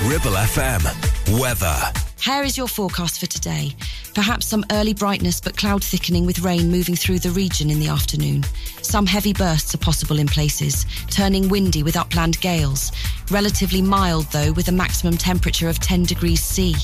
Ribble 0.07 0.33
FM. 0.33 1.39
Weather. 1.39 1.75
Here 2.21 2.43
is 2.43 2.55
your 2.55 2.67
forecast 2.67 3.19
for 3.19 3.25
today. 3.25 3.75
Perhaps 4.13 4.45
some 4.45 4.63
early 4.71 4.93
brightness, 4.93 5.41
but 5.41 5.57
cloud 5.57 5.83
thickening 5.83 6.27
with 6.27 6.39
rain 6.39 6.69
moving 6.69 6.95
through 6.95 7.17
the 7.17 7.31
region 7.31 7.71
in 7.71 7.79
the 7.79 7.87
afternoon. 7.87 8.45
Some 8.83 9.07
heavy 9.07 9.33
bursts 9.33 9.73
are 9.73 9.79
possible 9.79 10.19
in 10.19 10.27
places, 10.27 10.85
turning 11.09 11.49
windy 11.49 11.81
with 11.81 11.97
upland 11.97 12.39
gales. 12.39 12.91
Relatively 13.31 13.81
mild, 13.81 14.25
though, 14.31 14.51
with 14.51 14.67
a 14.67 14.71
maximum 14.71 15.17
temperature 15.17 15.69
of 15.69 15.79
10 15.79 16.03
degrees 16.03 16.43
C. 16.43 16.75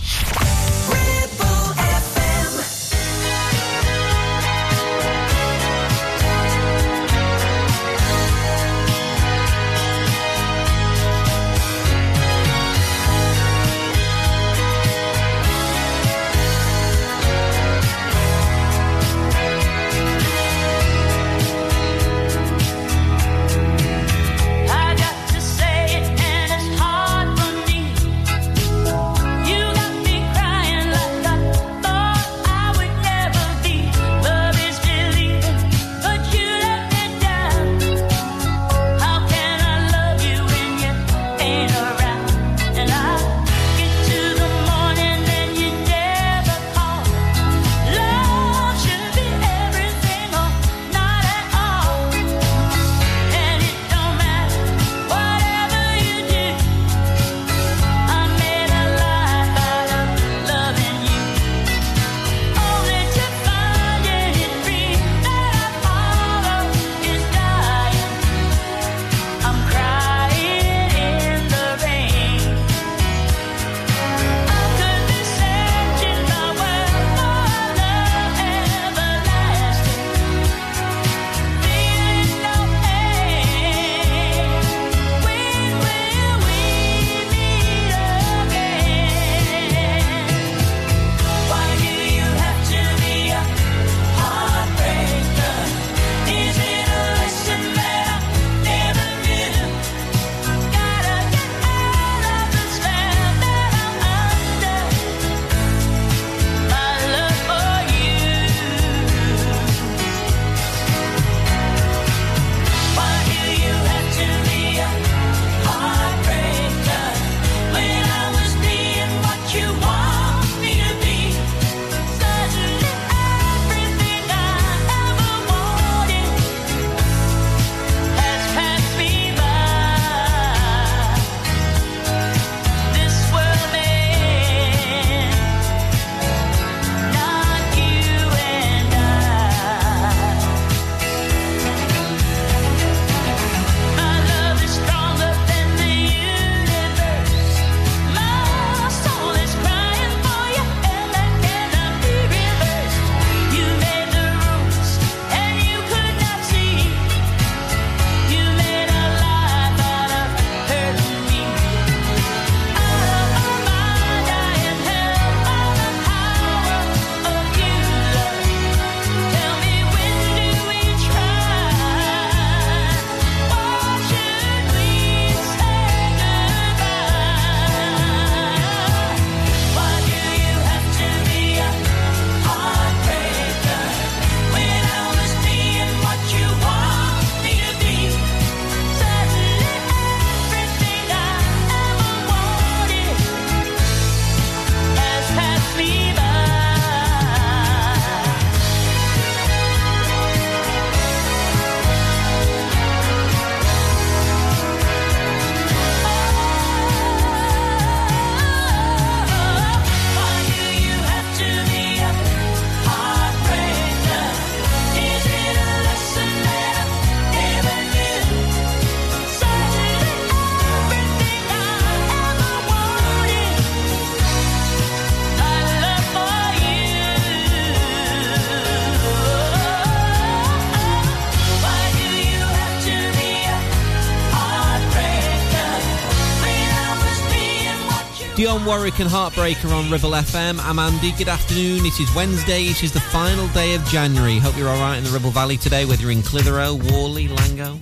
Dionne 238.52 238.66
Warwick 238.66 239.00
and 239.00 239.10
Heartbreaker 239.10 239.72
on 239.72 239.90
Ribble 239.90 240.12
FM. 240.12 240.60
I'm 240.60 240.78
Andy. 240.78 241.14
Good 241.14 241.30
afternoon. 241.30 241.86
It 241.86 241.98
is 242.02 242.14
Wednesday. 242.14 242.64
It 242.64 242.84
is 242.84 242.92
the 242.92 243.00
final 243.00 243.48
day 243.50 243.76
of 243.76 243.86
January. 243.86 244.40
Hope 244.40 244.58
you're 244.58 244.68
all 244.68 244.78
right 244.78 244.98
in 244.98 245.06
the 245.06 245.10
Ribble 245.10 245.30
Valley 245.30 245.56
today, 245.56 245.86
whether 245.86 246.02
you're 246.02 246.12
in 246.12 246.22
Clitheroe, 246.22 246.76
Whalley, 246.76 247.30
Langho. 247.30 247.80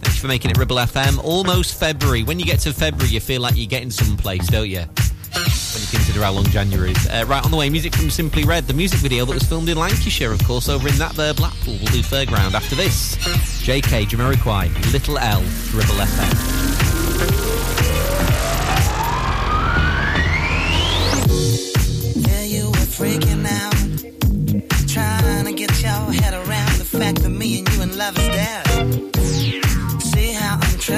Thanks 0.00 0.18
for 0.18 0.26
making 0.26 0.50
it 0.50 0.58
Ribble 0.58 0.76
FM. 0.76 1.24
Almost 1.24 1.80
February. 1.80 2.22
When 2.22 2.38
you 2.38 2.44
get 2.44 2.60
to 2.60 2.74
February, 2.74 3.14
you 3.14 3.20
feel 3.20 3.40
like 3.40 3.56
you're 3.56 3.66
getting 3.66 3.90
someplace, 3.90 4.46
don't 4.48 4.68
you? 4.68 4.80
When 4.80 5.80
you 5.80 5.88
consider 5.88 6.20
how 6.20 6.32
long 6.32 6.44
January 6.44 6.90
is. 6.90 7.08
Uh, 7.08 7.24
right 7.26 7.42
on 7.42 7.50
the 7.50 7.56
way, 7.56 7.70
music 7.70 7.94
from 7.94 8.10
Simply 8.10 8.44
Red, 8.44 8.66
the 8.66 8.74
music 8.74 9.00
video 9.00 9.24
that 9.24 9.32
was 9.32 9.44
filmed 9.44 9.70
in 9.70 9.78
Lancashire, 9.78 10.32
of 10.32 10.44
course, 10.44 10.68
over 10.68 10.86
in 10.86 10.98
that 10.98 11.12
there 11.12 11.32
Blackpool. 11.32 11.78
We'll 11.80 11.92
do 11.92 12.02
Fairground 12.02 12.52
after 12.52 12.76
this. 12.76 13.16
JK, 13.64 14.04
Jamiroquai, 14.04 14.92
Little 14.92 15.16
L, 15.16 15.40
Ribble 15.72 15.94
FM. 15.94 17.89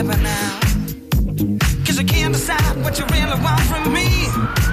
Now. 0.01 0.61
Cause 1.84 1.99
I 1.99 2.05
can't 2.05 2.32
decide 2.32 2.82
what 2.82 2.99
you 2.99 3.05
really 3.07 3.38
want 3.43 3.61
from 3.62 3.93
me. 3.93 4.72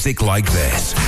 Music 0.00 0.22
like 0.22 0.50
this. 0.50 0.99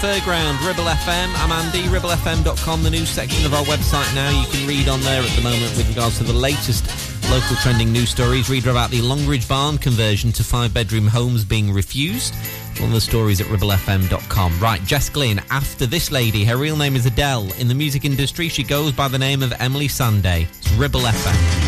Fairground, 0.00 0.64
Ribble 0.64 0.84
FM. 0.84 1.32
I'm 1.42 1.50
Andy, 1.50 1.82
ribblefm.com, 1.88 2.82
the 2.84 2.90
news 2.90 3.08
section 3.08 3.44
of 3.44 3.52
our 3.52 3.64
website 3.64 4.14
now. 4.14 4.30
You 4.30 4.46
can 4.46 4.68
read 4.68 4.88
on 4.88 5.00
there 5.00 5.20
at 5.22 5.30
the 5.30 5.42
moment 5.42 5.76
with 5.76 5.88
regards 5.88 6.18
to 6.18 6.24
the 6.24 6.32
latest 6.32 6.86
local 7.28 7.56
trending 7.56 7.90
news 7.90 8.10
stories. 8.10 8.48
Read 8.48 8.68
about 8.68 8.90
the 8.90 9.02
Longridge 9.02 9.48
Barn 9.48 9.76
conversion 9.76 10.30
to 10.32 10.44
five-bedroom 10.44 11.08
homes 11.08 11.44
being 11.44 11.72
refused. 11.72 12.32
One 12.78 12.90
of 12.90 12.94
the 12.94 13.00
stories 13.00 13.40
at 13.40 13.48
ribblefm.com. 13.48 14.60
Right, 14.60 14.82
Jess 14.84 15.10
Glynne, 15.10 15.42
after 15.50 15.84
this 15.84 16.12
lady, 16.12 16.44
her 16.44 16.56
real 16.56 16.76
name 16.76 16.94
is 16.94 17.04
Adele. 17.04 17.52
In 17.54 17.66
the 17.66 17.74
music 17.74 18.04
industry, 18.04 18.48
she 18.48 18.62
goes 18.62 18.92
by 18.92 19.08
the 19.08 19.18
name 19.18 19.42
of 19.42 19.50
Emeli 19.50 19.86
Sandé. 19.86 20.48
It's 20.48 20.70
Ribble 20.74 21.00
FM. 21.00 21.67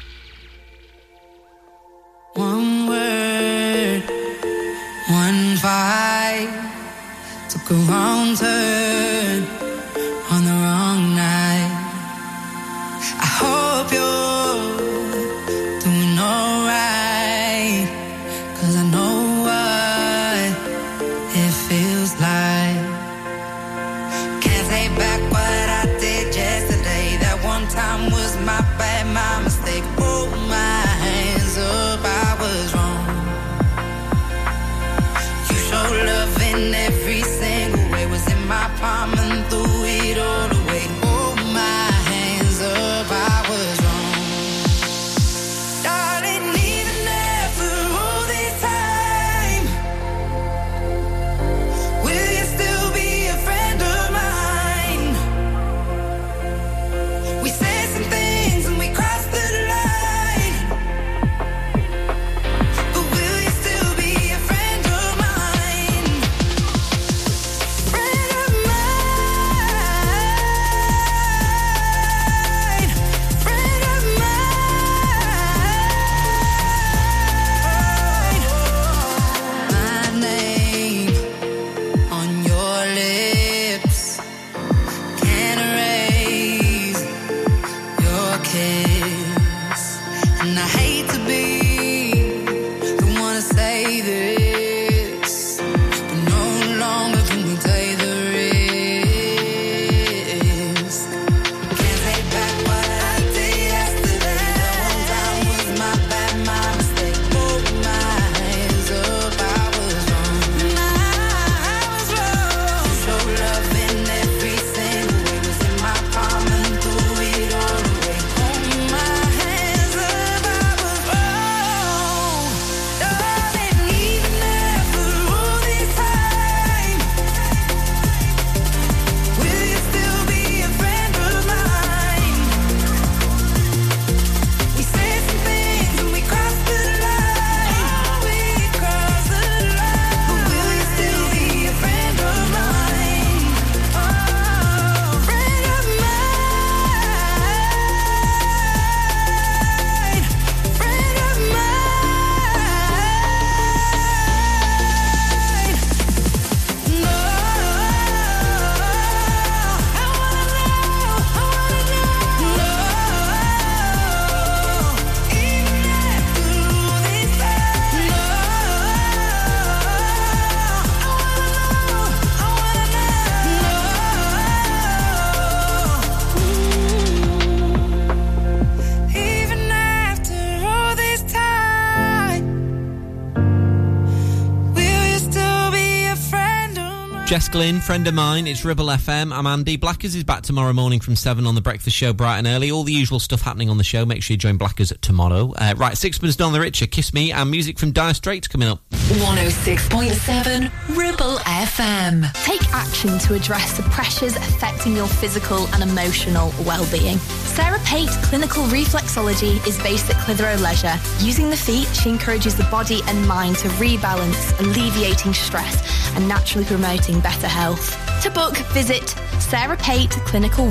Jess 187.41 187.49
Glynne, 187.49 187.81
friend 187.81 188.07
of 188.07 188.13
mine. 188.13 188.45
It's 188.45 188.63
Ribble 188.63 188.85
FM. 188.85 189.35
I'm 189.35 189.47
Andy. 189.47 189.75
Blackers 189.75 190.13
is 190.13 190.23
back 190.23 190.43
tomorrow 190.43 190.73
morning 190.73 190.99
from 190.99 191.15
7 191.15 191.47
on 191.47 191.55
The 191.55 191.61
Breakfast 191.61 191.95
Show, 191.95 192.13
bright 192.13 192.37
and 192.37 192.45
early. 192.45 192.69
All 192.69 192.83
the 192.83 192.93
usual 192.93 193.17
stuff 193.17 193.41
happening 193.41 193.67
on 193.67 193.79
the 193.79 193.83
show. 193.83 194.05
Make 194.05 194.21
sure 194.21 194.35
you 194.35 194.37
join 194.37 194.57
Blackers 194.57 194.93
tomorrow. 195.01 195.51
Uh, 195.57 195.73
right, 195.75 195.97
Sixpence 195.97 196.37
None 196.37 196.53
the 196.53 196.59
Richer, 196.59 196.85
Kiss 196.85 197.15
Me, 197.15 197.31
and 197.31 197.49
music 197.49 197.79
from 197.79 197.93
Dire 197.93 198.13
Straits 198.13 198.47
coming 198.47 198.67
up. 198.67 198.87
106.7 198.91 200.71
Ribble 200.95 201.37
FM. 201.37 202.31
Take 202.43 202.63
action 202.75 203.17
to 203.17 203.33
address 203.33 203.75
the 203.75 203.83
pressures 203.89 204.35
affecting 204.35 204.95
your 204.95 205.07
physical 205.07 205.65
and 205.73 205.81
emotional 205.81 206.53
well-being. 206.63 207.17
Sarah 207.17 207.79
Pate 207.85 208.09
Clinical 208.21 208.65
Reflexology 208.65 209.65
is 209.65 209.81
based 209.81 210.11
at 210.11 210.17
Clitheroe 210.17 210.57
Leisure. 210.57 210.93
Using 211.19 211.49
the 211.49 211.57
feet, 211.57 211.87
she 211.87 212.09
encourages 212.09 212.55
the 212.55 212.65
body 212.65 213.01
and 213.07 213.27
mind 213.27 213.55
to 213.57 213.67
rebalance, 213.69 214.59
alleviating 214.59 215.33
stress 215.33 215.81
and 216.15 216.27
naturally 216.27 216.65
promoting 216.65 217.19
better 217.19 217.30
health. 217.47 217.97
To 218.23 218.29
book, 218.29 218.57
visit 218.73 219.09
Sarah 219.39 219.77
Pate 219.77 220.09
Clinical 220.09 220.67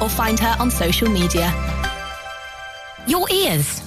or 0.00 0.08
find 0.08 0.38
her 0.40 0.56
on 0.58 0.70
social 0.70 1.08
media. 1.08 1.52
Your 3.06 3.28
ears. 3.30 3.82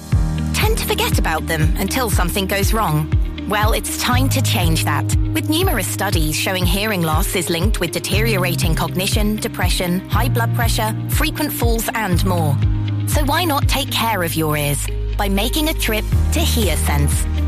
Tend 0.54 0.78
to 0.78 0.86
forget 0.86 1.18
about 1.18 1.46
them 1.46 1.74
until 1.76 2.10
something 2.10 2.46
goes 2.46 2.72
wrong. 2.72 3.12
Well, 3.48 3.72
it's 3.72 4.00
time 4.02 4.28
to 4.30 4.42
change 4.42 4.84
that. 4.84 5.04
With 5.32 5.48
numerous 5.48 5.88
studies 5.88 6.36
showing 6.36 6.66
hearing 6.66 7.02
loss 7.02 7.34
is 7.34 7.48
linked 7.48 7.80
with 7.80 7.92
deteriorating 7.92 8.74
cognition, 8.74 9.36
depression, 9.36 10.06
high 10.10 10.28
blood 10.28 10.54
pressure, 10.54 10.94
frequent 11.08 11.52
falls, 11.52 11.88
and 11.94 12.24
more. 12.26 12.56
So 13.06 13.24
why 13.24 13.44
not 13.44 13.66
take 13.66 13.90
care 13.90 14.22
of 14.22 14.34
your 14.34 14.56
ears 14.56 14.86
by 15.16 15.28
making 15.28 15.68
a 15.68 15.74
trip 15.74 16.04
to 16.32 16.40
HearSense? 16.40 17.47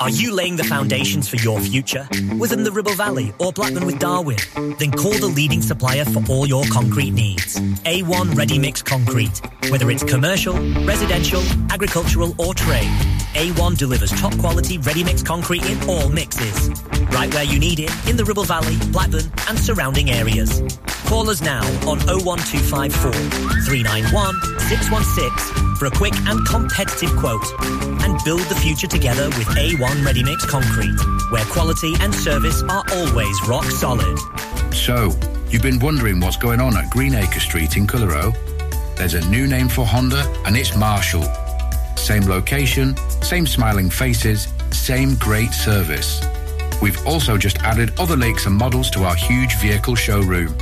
Are 0.00 0.10
you 0.10 0.32
laying 0.32 0.54
the 0.54 0.62
foundations 0.62 1.28
for 1.28 1.36
your 1.36 1.58
future? 1.60 2.08
Within 2.38 2.62
the 2.62 2.70
Ribble 2.70 2.94
Valley 2.94 3.32
or 3.40 3.52
Blackburn 3.52 3.84
with 3.84 3.98
Darwen? 3.98 4.38
Then 4.78 4.92
call 4.92 5.12
the 5.12 5.26
leading 5.26 5.60
supplier 5.60 6.04
for 6.04 6.22
all 6.30 6.46
your 6.46 6.62
concrete 6.72 7.10
needs. 7.10 7.56
A1 7.84 8.36
Ready 8.36 8.60
Mix 8.60 8.80
Concrete. 8.80 9.40
Whether 9.70 9.90
it's 9.90 10.04
commercial, 10.04 10.54
residential, 10.84 11.42
agricultural 11.70 12.32
or 12.38 12.54
trade, 12.54 12.88
A1 13.34 13.76
delivers 13.76 14.10
top 14.12 14.36
quality 14.38 14.78
ready 14.78 15.04
mix 15.04 15.22
concrete 15.22 15.64
in 15.64 15.78
all 15.88 16.08
mixes. 16.08 16.70
Right 17.10 17.32
where 17.32 17.44
you 17.44 17.58
need 17.58 17.80
it, 17.80 17.90
in 18.08 18.16
the 18.16 18.24
Ribble 18.24 18.44
Valley, 18.44 18.76
Blackburn 18.90 19.30
and 19.48 19.58
surrounding 19.58 20.10
areas. 20.10 20.62
Call 21.06 21.30
us 21.30 21.40
now 21.40 21.62
on 21.88 21.98
01254 22.08 23.12
391 23.64 24.34
616 24.68 25.76
for 25.76 25.86
a 25.86 25.90
quick 25.90 26.14
and 26.26 26.46
competitive 26.46 27.14
quote. 27.16 27.44
And 28.02 28.18
build 28.24 28.42
the 28.42 28.54
future 28.56 28.86
together 28.86 29.26
with 29.28 29.48
A1 29.56 30.04
Ready 30.04 30.22
Mix 30.22 30.44
Concrete, 30.44 30.98
where 31.30 31.44
quality 31.46 31.94
and 32.00 32.14
service 32.14 32.62
are 32.64 32.84
always 32.92 33.48
rock 33.48 33.64
solid. 33.64 34.18
So, 34.74 35.12
you've 35.48 35.62
been 35.62 35.78
wondering 35.78 36.20
what's 36.20 36.36
going 36.36 36.60
on 36.60 36.76
at 36.76 36.90
Greenacre 36.90 37.40
Street 37.40 37.76
in 37.76 37.86
Clitheroe? 37.86 38.32
There's 38.96 39.14
a 39.14 39.26
new 39.28 39.46
name 39.46 39.68
for 39.68 39.86
Honda, 39.86 40.22
and 40.44 40.56
it's 40.56 40.76
Marshall. 40.76 41.24
Same 41.98 42.22
location, 42.22 42.96
same 43.22 43.46
smiling 43.46 43.90
faces, 43.90 44.48
same 44.70 45.14
great 45.16 45.52
service. 45.52 46.22
We've 46.80 47.06
also 47.06 47.36
just 47.36 47.58
added 47.58 47.92
other 47.98 48.16
lakes 48.16 48.46
and 48.46 48.54
models 48.54 48.90
to 48.92 49.04
our 49.04 49.14
huge 49.14 49.56
vehicle 49.56 49.94
showroom. 49.94 50.56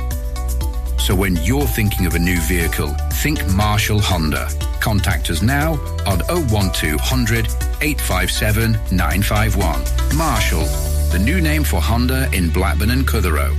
So 0.99 1.15
when 1.15 1.37
you're 1.37 1.67
thinking 1.67 2.05
of 2.05 2.15
a 2.15 2.19
new 2.19 2.39
vehicle, 2.41 2.89
think 3.23 3.47
Marshall 3.53 4.01
Honda. 4.01 4.49
Contact 4.81 5.29
us 5.29 5.41
now 5.41 5.73
on 6.05 6.19
01200 6.49 7.45
857 7.81 8.71
951. 8.91 10.17
Marshall, 10.17 10.65
the 11.11 11.19
new 11.23 11.39
name 11.39 11.63
for 11.63 11.79
Honda 11.79 12.29
in 12.33 12.49
Blackburn 12.49 12.89
and 12.89 13.07
Clitheroe. 13.07 13.55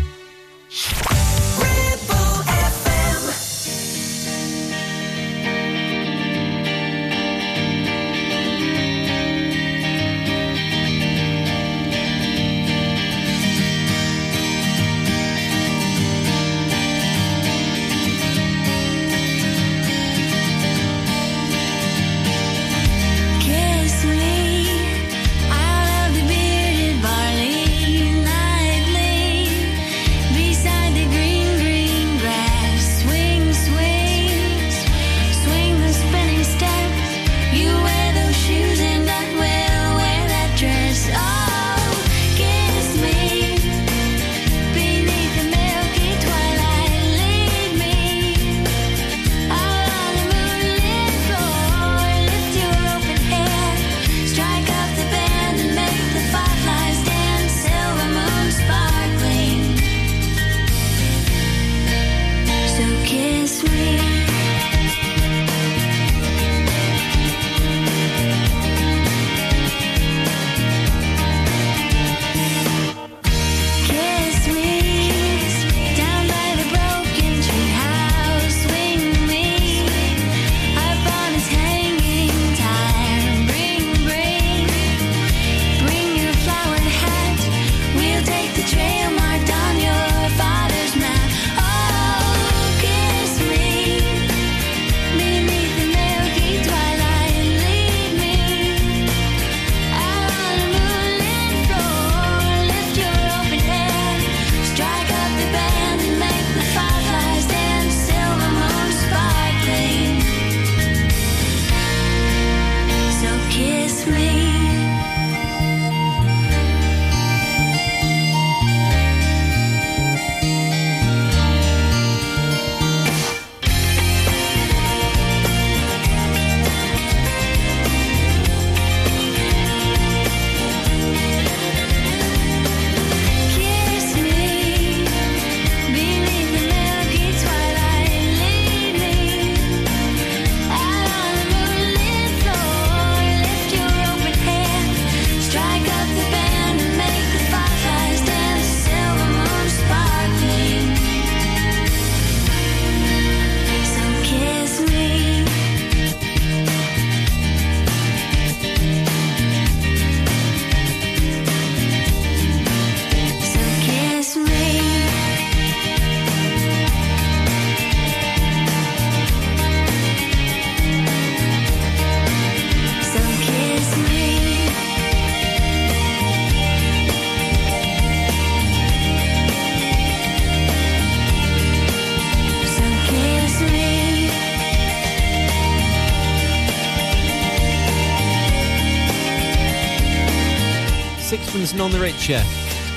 None. 192.29 192.45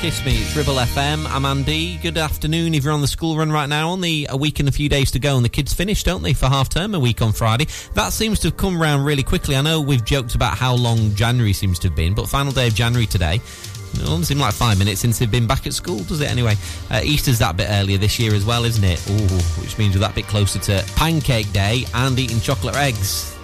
Kiss 0.02 0.26
me, 0.26 0.36
it's 0.42 0.56
Ribble 0.58 0.74
FM. 0.74 1.26
I'm 1.30 1.46
Andy. 1.46 1.98
Good 1.98 2.18
afternoon 2.18 2.74
if 2.74 2.84
you're 2.84 2.92
on 2.92 3.00
the 3.00 3.08
school 3.08 3.38
run 3.38 3.50
right 3.50 3.70
now. 3.70 3.92
Only 3.92 4.26
a 4.28 4.36
week 4.36 4.60
and 4.60 4.68
a 4.68 4.72
few 4.74 4.90
days 4.90 5.12
to 5.12 5.20
go, 5.20 5.38
and 5.38 5.46
the 5.46 5.50
kids 5.50 5.74
finish, 5.74 6.04
don't 6.04 6.22
they, 6.22 6.34
for 6.34 6.48
half 6.48 6.68
term, 6.68 6.96
a 6.96 7.00
week 7.00 7.22
on 7.22 7.32
Friday. 7.32 7.68
That 7.94 8.12
seems 8.12 8.40
to 8.40 8.50
have 8.50 8.58
come 8.58 8.82
round 8.82 9.06
really 9.06 9.24
quickly. 9.24 9.56
I 9.56 9.62
know 9.62 9.80
we've 9.80 10.04
joked 10.04 10.36
about 10.36 10.58
how 10.58 10.74
long 10.74 11.16
January 11.16 11.54
seems 11.54 11.80
to 11.80 11.88
have 11.88 11.96
been, 11.96 12.14
but 12.14 12.28
final 12.28 12.52
day 12.52 12.68
of 12.68 12.76
January 12.76 13.06
today. 13.06 13.36
It 13.36 14.00
doesn't 14.00 14.26
seem 14.26 14.40
like 14.40 14.54
five 14.54 14.78
minutes 14.78 15.00
since 15.00 15.20
they've 15.20 15.32
been 15.32 15.48
back 15.48 15.66
at 15.66 15.74
school, 15.74 16.00
does 16.00 16.20
it? 16.20 16.30
Anyway, 16.30 16.56
uh, 16.90 17.02
Easter's 17.04 17.40
that 17.40 17.56
bit 17.56 17.68
earlier 17.70 18.00
this 18.00 18.20
year 18.20 18.34
as 18.34 18.44
well, 18.44 18.66
isn't 18.66 18.84
it? 18.84 19.00
Ooh, 19.10 19.62
which 19.62 19.78
means 19.78 19.96
we're 19.96 20.02
that 20.02 20.16
bit 20.16 20.28
closer 20.28 20.60
to 20.60 20.84
Pancake 20.96 21.54
Day 21.54 21.86
and 21.94 22.20
eating 22.20 22.42
chocolate 22.42 22.76
eggs. 22.76 23.38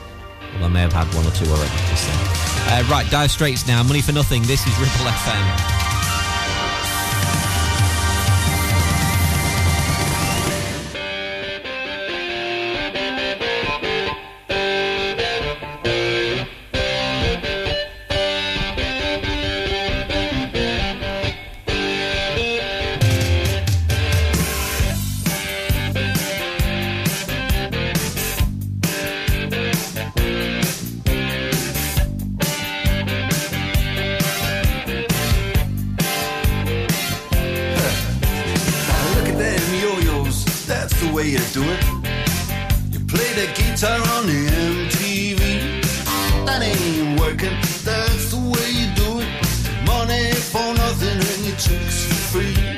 Well, 0.55 0.65
I 0.65 0.67
may 0.69 0.81
have 0.81 0.93
had 0.93 1.07
one 1.15 1.25
or 1.25 1.31
two 1.31 1.45
already. 1.45 1.71
Uh, 2.69 2.83
right, 2.89 3.09
Dire 3.09 3.29
Straits 3.29 3.67
now. 3.67 3.83
Money 3.83 4.01
for 4.01 4.11
nothing. 4.11 4.41
This 4.43 4.65
is 4.67 4.77
Ribble 4.79 5.11
FM. 5.11 5.76
Chicks 51.57 52.05
for 52.05 52.13
free. 52.13 52.76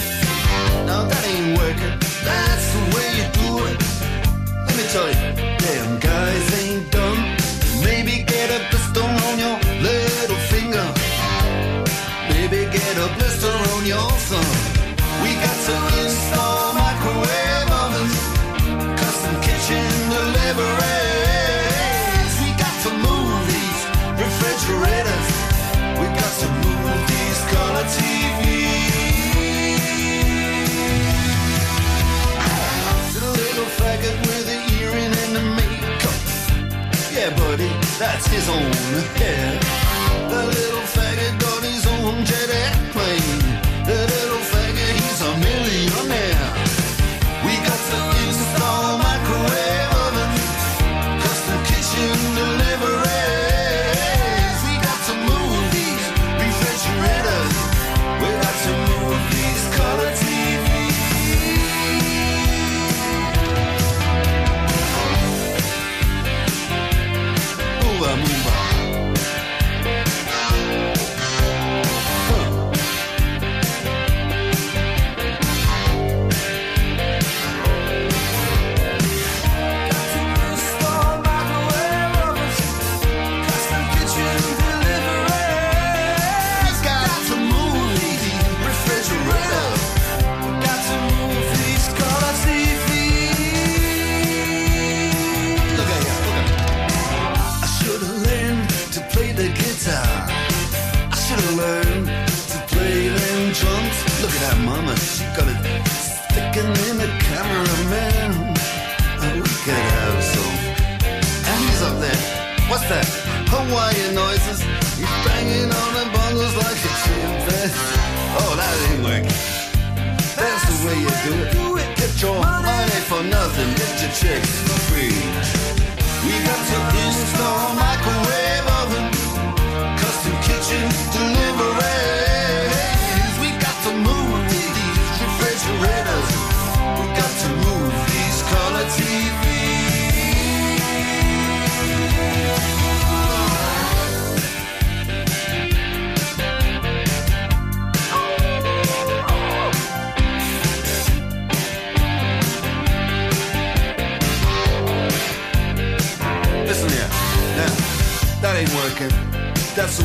That's 38.19 38.33
his 38.33 38.49
own 38.49 38.71
hair. 39.15 39.59
The 40.29 40.45
little 40.45 40.78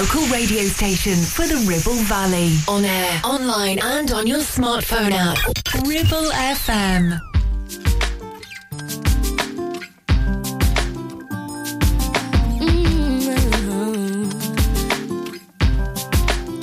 local 0.00 0.26
radio 0.26 0.62
station 0.64 1.16
for 1.16 1.46
the 1.46 1.56
Ribble 1.66 1.94
Valley. 2.04 2.58
On 2.68 2.84
air, 2.84 3.18
online, 3.24 3.78
and 3.78 4.12
on 4.12 4.26
your 4.26 4.40
smartphone 4.40 5.10
app. 5.12 5.38
Ribble 5.86 6.30
FM. 6.32 7.18
Mm-hmm. 12.60 14.28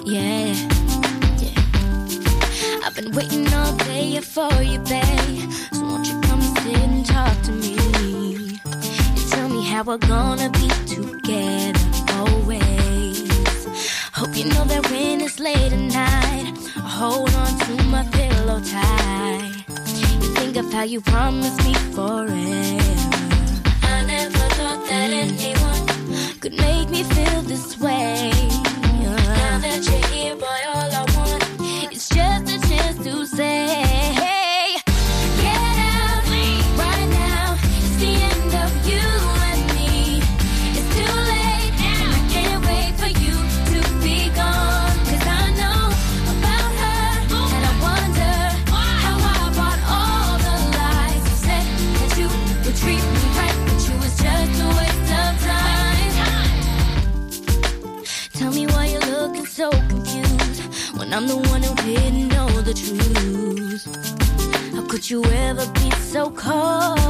Yeah. 0.05 0.53
yeah. 1.41 2.85
I've 2.85 2.95
been 2.95 3.13
waiting 3.13 3.51
all 3.51 3.75
day 3.77 4.21
for 4.21 4.53
you, 4.61 4.77
babe. 4.77 5.51
So 5.71 5.81
won't 5.81 6.07
you 6.07 6.21
come 6.21 6.41
sit 6.41 6.77
and 6.77 7.03
talk 7.03 7.41
to 7.43 7.51
me? 7.51 7.73
You 9.15 9.29
tell 9.31 9.49
me 9.49 9.65
how 9.65 9.81
we're 9.83 9.97
gonna 9.97 10.51
be 10.51 10.69
together 10.85 11.79
oh, 12.09 12.27
always. 12.43 12.82
Hope 14.23 14.37
you 14.37 14.45
know 14.45 14.63
that 14.63 14.89
when 14.89 15.19
it's 15.19 15.37
late 15.37 15.73
at 15.73 15.79
night, 15.79 16.53
I 16.77 16.79
hold 16.79 17.29
on 17.35 17.59
to 17.59 17.83
my 17.89 18.05
pillow 18.05 18.61
tight. 18.61 19.65
You 20.21 20.29
think 20.35 20.55
of 20.55 20.71
how 20.71 20.83
you 20.83 21.01
promised 21.01 21.61
me 21.65 21.73
forever. 21.91 22.31
I 23.83 24.05
never 24.07 24.45
thought 24.55 24.81
that 24.87 25.09
anyone 25.11 26.39
could 26.39 26.53
make 26.53 26.89
me 26.89 27.03
feel 27.03 27.41
this 27.41 27.77
way. 27.77 28.31
Now 29.01 29.59
that 29.59 29.81
you're 29.89 30.07
here, 30.07 30.35
boy, 30.37 30.59
all 30.73 30.89
I 30.89 31.05
want 31.17 31.91
is 31.91 32.07
just 32.07 32.47
a 32.47 32.69
chance 32.69 33.03
to 33.03 33.25
say. 33.25 33.82
I'm 61.13 61.27
the 61.27 61.37
one 61.37 61.61
who 61.61 61.75
didn't 61.75 62.29
know 62.29 62.47
the 62.61 62.73
truth. 62.73 63.85
How 64.73 64.83
could 64.87 65.07
you 65.07 65.23
ever 65.23 65.63
be 65.73 65.91
so 65.91 66.31
cold? 66.31 67.07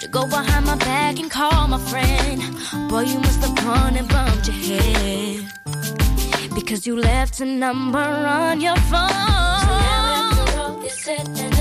To 0.00 0.08
go 0.08 0.26
behind 0.26 0.66
my 0.66 0.76
back 0.76 1.18
and 1.18 1.30
call 1.30 1.66
my 1.66 1.78
friend. 1.78 2.42
Boy, 2.90 3.04
you 3.04 3.18
must 3.20 3.40
have 3.40 3.56
gone 3.56 3.96
and 3.96 4.06
bumped 4.06 4.48
your 4.48 4.56
head. 4.56 5.50
Because 6.54 6.86
you 6.86 6.94
left 7.00 7.40
a 7.40 7.46
number 7.46 7.98
on 7.98 8.60
your 8.60 8.76
phone. 8.90 9.88
So 10.90 11.14
now 11.14 11.42
and 11.42 11.57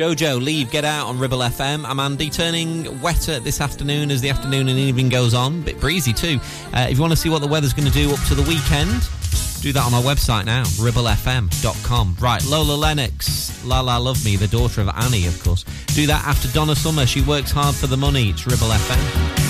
Jojo, 0.00 0.42
leave, 0.42 0.70
get 0.70 0.86
out 0.86 1.08
on 1.08 1.18
Ribble 1.18 1.40
FM. 1.40 1.84
I'm 1.84 2.00
Andy. 2.00 2.30
Turning 2.30 3.02
wetter 3.02 3.38
this 3.38 3.60
afternoon 3.60 4.10
as 4.10 4.22
the 4.22 4.30
afternoon 4.30 4.70
and 4.70 4.78
evening 4.78 5.10
goes 5.10 5.34
on. 5.34 5.60
Bit 5.60 5.78
breezy 5.78 6.14
too. 6.14 6.40
Uh, 6.72 6.86
if 6.88 6.96
you 6.96 7.02
want 7.02 7.12
to 7.12 7.18
see 7.18 7.28
what 7.28 7.42
the 7.42 7.46
weather's 7.46 7.74
going 7.74 7.86
to 7.86 7.92
do 7.92 8.10
up 8.10 8.18
to 8.28 8.34
the 8.34 8.40
weekend, 8.44 9.06
do 9.60 9.74
that 9.74 9.84
on 9.84 9.92
our 9.92 10.00
website 10.00 10.46
now, 10.46 10.64
ribblefm.com. 10.64 12.16
Right, 12.18 12.42
Lola 12.46 12.76
Lennox, 12.76 13.62
La 13.66 13.82
La 13.82 13.98
Love 13.98 14.24
Me, 14.24 14.36
the 14.36 14.48
daughter 14.48 14.80
of 14.80 14.88
Annie, 14.88 15.26
of 15.26 15.38
course. 15.44 15.64
Do 15.88 16.06
that 16.06 16.26
after 16.26 16.48
Donna 16.48 16.74
Summer. 16.74 17.04
She 17.04 17.20
works 17.20 17.50
hard 17.50 17.74
for 17.74 17.86
the 17.86 17.98
money. 17.98 18.30
It's 18.30 18.46
Ribble 18.46 18.68
FM. 18.68 19.49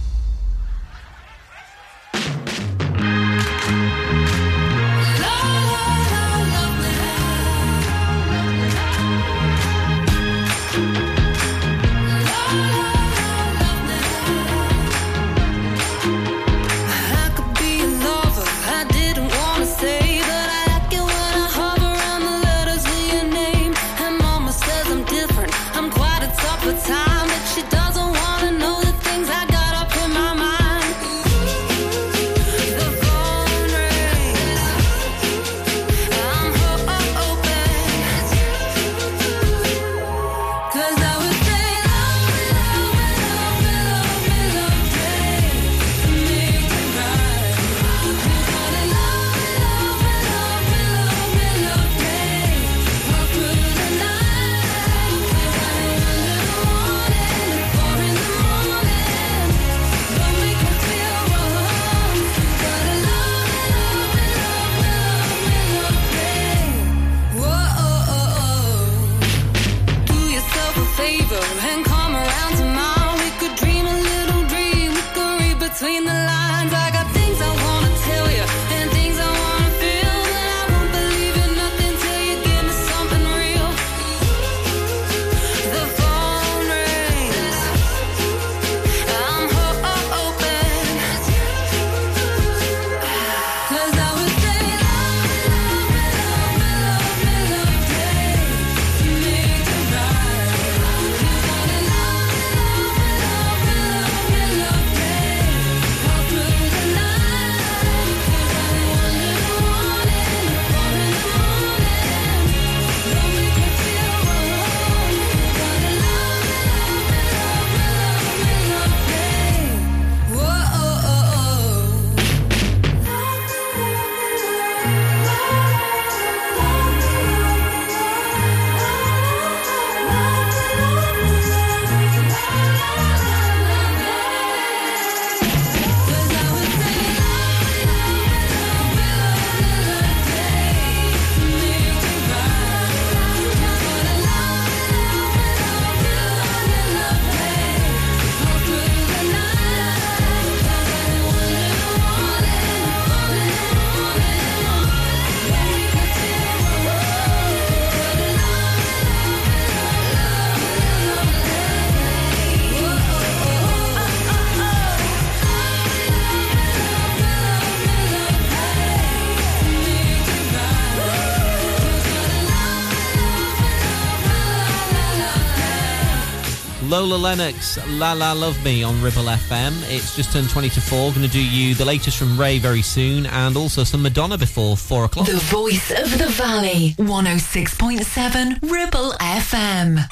Lola 177.01 177.15
Lennox, 177.15 177.79
La 177.87 178.13
La 178.13 178.31
Love 178.31 178.63
Me 178.63 178.83
on 178.83 179.01
Ribble 179.01 179.23
FM. 179.23 179.73
It's 179.89 180.15
just 180.15 180.31
turned 180.31 180.51
20 180.51 180.69
to 180.69 180.81
4. 180.81 181.09
Going 181.13 181.23
to 181.23 181.27
do 181.27 181.43
you 181.43 181.73
the 181.73 181.83
latest 181.83 182.15
from 182.15 182.39
Ray 182.39 182.59
very 182.59 182.83
soon 182.83 183.25
and 183.25 183.57
also 183.57 183.83
some 183.83 184.03
Madonna 184.03 184.37
before 184.37 184.77
4 184.77 185.05
o'clock. 185.05 185.25
The 185.25 185.37
voice 185.37 185.89
of 185.89 186.15
the 186.19 186.27
valley. 186.27 186.93
106.7 186.99 188.71
Ribble 188.71 189.13
FM. 189.13 190.05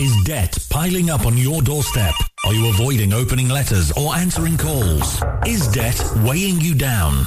Is 0.00 0.24
debt 0.24 0.56
piling 0.70 1.10
up 1.10 1.26
on 1.26 1.36
your 1.36 1.60
doorstep? 1.60 2.14
Are 2.46 2.54
you 2.54 2.70
avoiding 2.70 3.12
opening 3.12 3.50
letters 3.50 3.92
or 3.92 4.14
answering 4.14 4.56
calls? 4.56 5.22
Is 5.44 5.68
debt 5.68 6.02
weighing 6.24 6.58
you 6.58 6.74
down? 6.74 7.26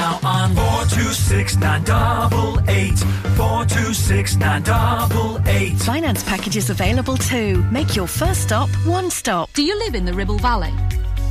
426 0.91 1.55
988. 1.57 2.99
426 3.37 4.35
988. 4.35 5.77
Finance 5.79 6.23
packages 6.23 6.69
available 6.69 7.15
too. 7.15 7.63
Make 7.71 7.95
your 7.95 8.07
first 8.07 8.41
stop 8.41 8.69
one 8.85 9.09
stop. 9.09 9.49
Do 9.53 9.63
you 9.63 9.77
live 9.79 9.95
in 9.95 10.03
the 10.03 10.13
Ribble 10.13 10.39
Valley? 10.39 10.73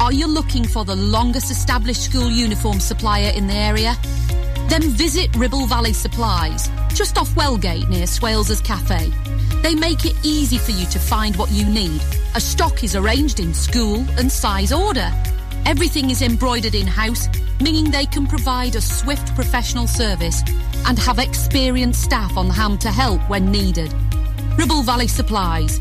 Are 0.00 0.12
you 0.12 0.26
looking 0.26 0.64
for 0.64 0.86
the 0.86 0.96
longest 0.96 1.50
established 1.50 2.02
school 2.04 2.30
uniform 2.30 2.80
supplier 2.80 3.30
in 3.34 3.46
the 3.46 3.54
area? 3.54 3.94
Then 4.70 4.82
visit 4.82 5.34
Ribble 5.36 5.66
Valley 5.66 5.92
Supplies, 5.92 6.70
just 6.94 7.18
off 7.18 7.28
Wellgate 7.34 7.88
near 7.90 8.06
Swales's 8.06 8.62
Cafe. 8.62 9.10
They 9.62 9.74
make 9.74 10.06
it 10.06 10.16
easy 10.22 10.56
for 10.56 10.70
you 10.70 10.86
to 10.86 10.98
find 10.98 11.36
what 11.36 11.50
you 11.50 11.66
need. 11.66 12.00
A 12.34 12.40
stock 12.40 12.82
is 12.82 12.96
arranged 12.96 13.40
in 13.40 13.52
school 13.52 14.06
and 14.18 14.32
size 14.32 14.72
order. 14.72 15.12
Everything 15.66 16.10
is 16.10 16.22
embroidered 16.22 16.74
in-house, 16.74 17.28
meaning 17.60 17.90
they 17.90 18.06
can 18.06 18.26
provide 18.26 18.74
a 18.74 18.80
swift 18.80 19.34
professional 19.34 19.86
service 19.86 20.42
and 20.86 20.98
have 20.98 21.18
experienced 21.18 22.02
staff 22.02 22.36
on 22.36 22.50
hand 22.50 22.80
to 22.80 22.90
help 22.90 23.20
when 23.28 23.50
needed. 23.50 23.92
Ribble 24.56 24.82
Valley 24.82 25.08
Supplies, 25.08 25.80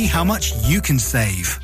see 0.00 0.06
how 0.06 0.24
much 0.24 0.54
you 0.66 0.80
can 0.80 0.98
save. 0.98 1.60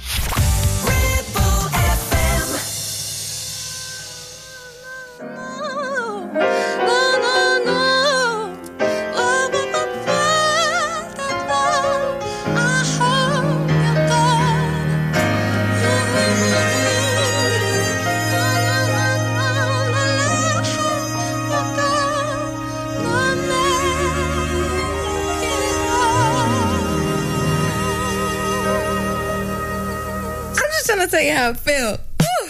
tell 31.16 31.24
you 31.24 31.34
how 31.34 31.50
I 31.50 31.54
feel. 31.54 31.98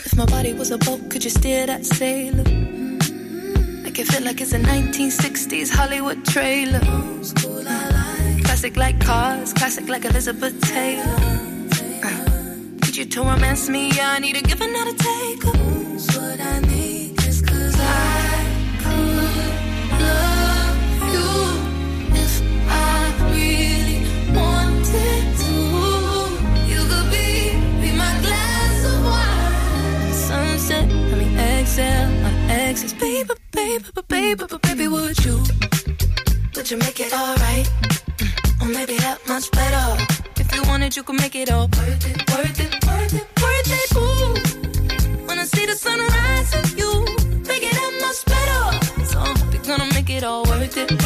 If 0.05 0.17
my 0.17 0.27
body 0.27 0.53
was 0.53 0.73
a 0.73 0.79
boat, 0.79 1.09
could 1.09 1.23
you 1.23 1.31
steer 1.31 1.67
that 1.67 1.87
sailor? 1.87 2.43
Mm-hmm. 2.43 3.83
Make 3.85 3.99
it 4.01 4.09
feel 4.09 4.25
like 4.25 4.41
it's 4.41 4.53
a 4.53 4.59
1960s 4.59 5.71
Hollywood 5.71 6.25
trailer. 6.25 6.81
Old 6.91 7.25
school, 7.25 7.63
I 7.65 7.91
like. 7.91 8.45
Classic 8.45 8.77
like 8.77 8.99
cars, 9.01 9.53
classic 9.53 9.89
like 9.89 10.05
Elizabeth 10.05 10.61
Taylor. 10.63 11.05
Taylor, 11.05 11.69
Taylor. 11.69 12.07
Uh, 12.09 12.83
could 12.83 12.97
you 12.97 13.05
to 13.05 13.23
romance 13.23 13.69
me? 13.69 13.93
I 14.01 14.19
need 14.19 14.37
a 14.37 14.43
give 14.43 14.61
another 14.61 14.95
take. 14.95 15.45
Ooh. 15.47 15.86
Texas, 32.77 32.93
baby, 33.01 33.31
baby, 33.53 33.85
but 33.95 34.07
baby, 34.07 34.45
but 34.51 34.61
baby, 34.61 34.87
would 34.87 35.25
you? 35.25 35.43
Would 36.55 36.71
you 36.71 36.77
make 36.77 37.01
it 37.01 37.11
alright? 37.11 37.67
Mm. 38.19 38.61
Or 38.61 38.69
maybe 38.69 38.99
that 38.99 39.19
much 39.27 39.51
better. 39.53 40.05
If 40.37 40.55
you 40.55 40.63
wanted, 40.65 40.95
you 40.95 41.03
could 41.03 41.17
make 41.19 41.35
it 41.35 41.51
all 41.51 41.69
worth 41.69 42.05
it, 42.05 42.31
worth 42.31 42.61
it, 42.61 42.73
worth 42.87 43.15
it, 43.15 43.27
worth 43.41 43.73
it. 43.81 43.97
Ooh, 43.97 45.27
when 45.27 45.39
I 45.39 45.45
see 45.47 45.65
the 45.65 45.75
sunrise, 45.75 46.53
you 46.77 46.91
make 47.49 47.63
it 47.63 47.73
that 47.73 47.93
much 48.05 48.21
better. 48.27 49.07
So 49.07 49.21
I 49.21 49.29
hope 49.29 49.55
you're 49.55 49.63
gonna 49.63 49.95
make 49.95 50.11
it 50.11 50.23
all 50.23 50.45
worth 50.45 50.77
it. 50.77 51.06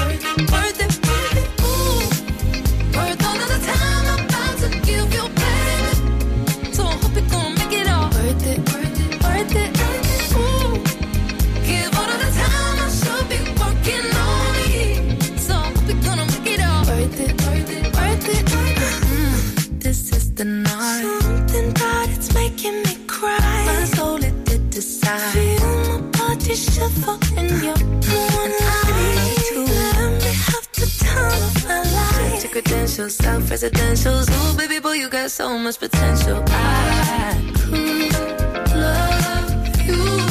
residential, 33.09 33.41
residentials. 33.43 34.29
Ooh, 34.31 34.57
baby 34.57 34.79
boy, 34.79 34.93
you 34.93 35.09
got 35.09 35.31
so 35.31 35.59
much 35.59 35.79
potential. 35.79 36.45
I 36.49 37.53
could 37.55 38.77
love 38.77 39.87
you. 39.87 40.31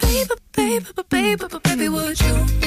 Baby, 0.00 0.34
baby, 0.52 0.86
baby, 1.08 1.58
baby, 1.64 1.88
would 1.88 2.20
you? 2.20 2.65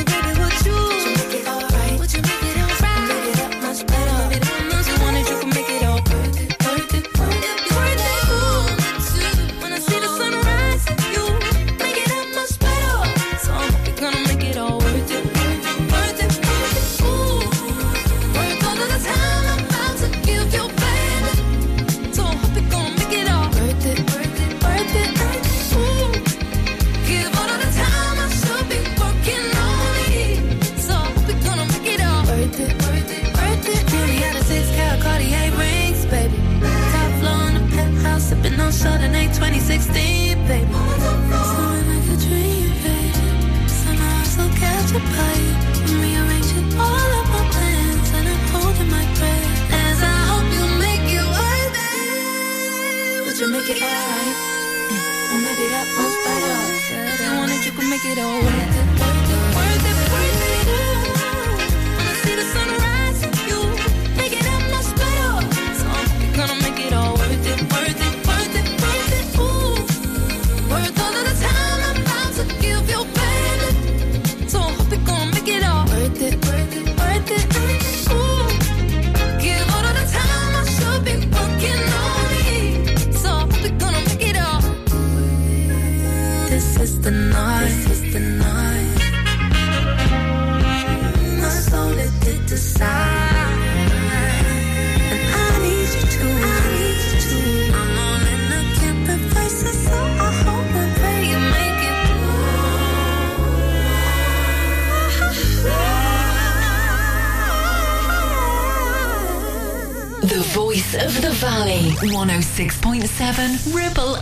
Ribble. 113.39 114.18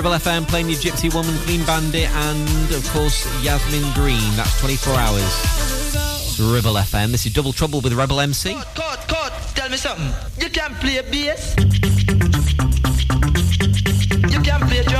Ribble 0.00 0.16
FM 0.16 0.48
playing 0.48 0.70
your 0.70 0.78
Gypsy 0.78 1.12
Woman, 1.12 1.36
Clean 1.44 1.62
Bandit, 1.66 2.08
and 2.08 2.72
of 2.74 2.88
course 2.88 3.26
Yasmin 3.44 3.84
Green. 3.92 4.34
That's 4.34 4.58
24 4.58 4.94
hours. 4.94 5.22
It's 6.24 6.40
Ribble 6.40 6.72
FM. 6.72 7.10
This 7.12 7.26
is 7.26 7.34
Double 7.34 7.52
Trouble 7.52 7.82
with 7.82 7.92
Rebel 7.92 8.18
MC. 8.18 8.54
Cut, 8.54 8.74
cut, 8.74 9.08
cut. 9.08 9.32
Tell 9.54 9.68
me 9.68 9.76
something. 9.76 10.08
You 10.38 10.48
can't 10.48 10.72
play 10.80 11.02
bass. 11.02 11.54
You 14.32 14.40
can't 14.40 14.64
play 14.70 14.84
drum. 14.84 14.99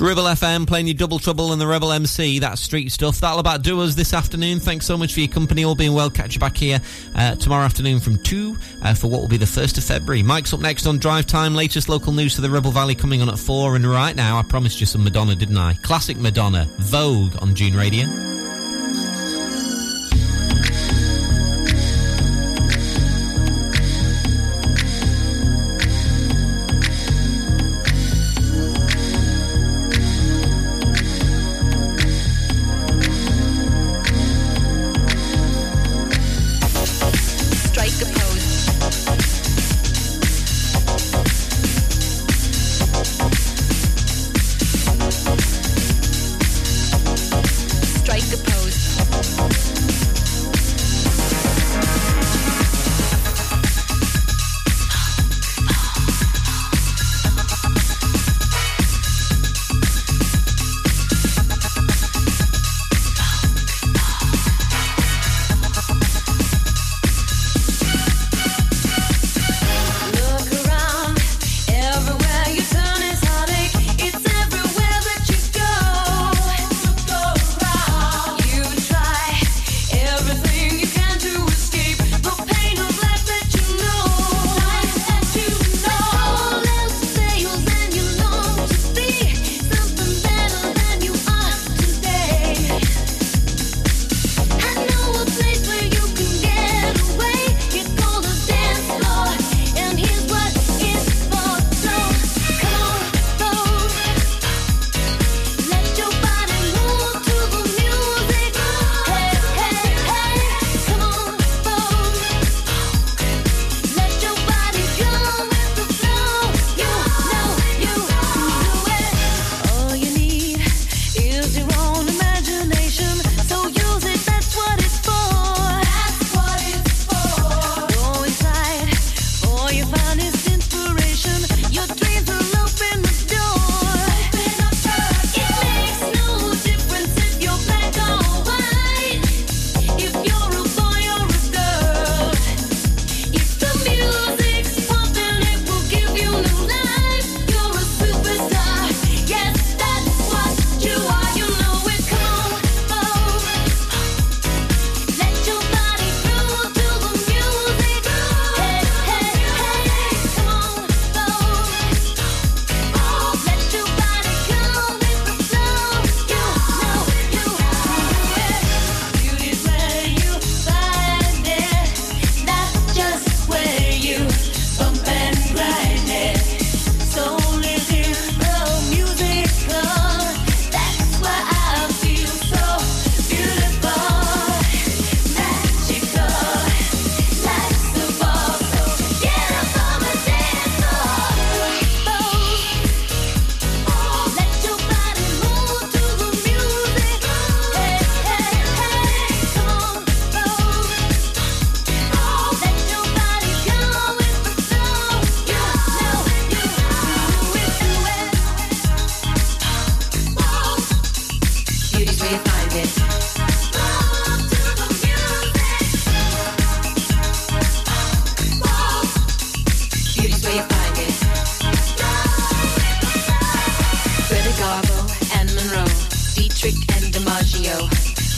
It's 0.00 0.06
FM 0.40 0.64
playing 0.64 0.86
your 0.86 0.94
Double 0.94 1.18
Trouble 1.18 1.50
and 1.50 1.60
the 1.60 1.66
Rebel 1.66 1.90
MC. 1.90 2.38
That 2.38 2.56
street 2.58 2.92
stuff. 2.92 3.18
That'll 3.18 3.40
about 3.40 3.62
do 3.62 3.80
us 3.80 3.96
this 3.96 4.14
afternoon. 4.14 4.60
Thanks 4.60 4.86
so 4.86 4.96
much 4.96 5.12
for 5.12 5.18
your 5.18 5.28
company. 5.28 5.64
All 5.64 5.74
being 5.74 5.92
well. 5.92 6.08
Catch 6.08 6.34
you 6.34 6.40
back 6.40 6.56
here 6.56 6.80
uh, 7.16 7.34
tomorrow 7.34 7.64
afternoon 7.64 7.98
from 7.98 8.16
2 8.18 8.56
uh, 8.82 8.94
for 8.94 9.08
what 9.08 9.20
will 9.20 9.26
be 9.28 9.38
the 9.38 9.44
1st 9.44 9.76
of 9.76 9.82
February. 9.82 10.22
Mike's 10.22 10.54
up 10.54 10.60
next 10.60 10.86
on 10.86 10.98
Drive 10.98 11.26
Time. 11.26 11.56
Latest 11.56 11.88
local 11.88 12.12
news 12.12 12.36
to 12.36 12.40
the 12.40 12.48
Ribble 12.48 12.70
Valley 12.70 12.94
coming 12.94 13.22
on 13.22 13.28
at 13.28 13.40
4. 13.40 13.74
And 13.74 13.84
right 13.84 14.14
now, 14.14 14.38
I 14.38 14.44
promised 14.44 14.78
you 14.78 14.86
some 14.86 15.02
Madonna, 15.02 15.34
didn't 15.34 15.58
I? 15.58 15.72
Classic 15.82 16.16
Madonna, 16.16 16.68
Vogue 16.78 17.34
on 17.42 17.56
June 17.56 17.74
Radio. 17.74 18.06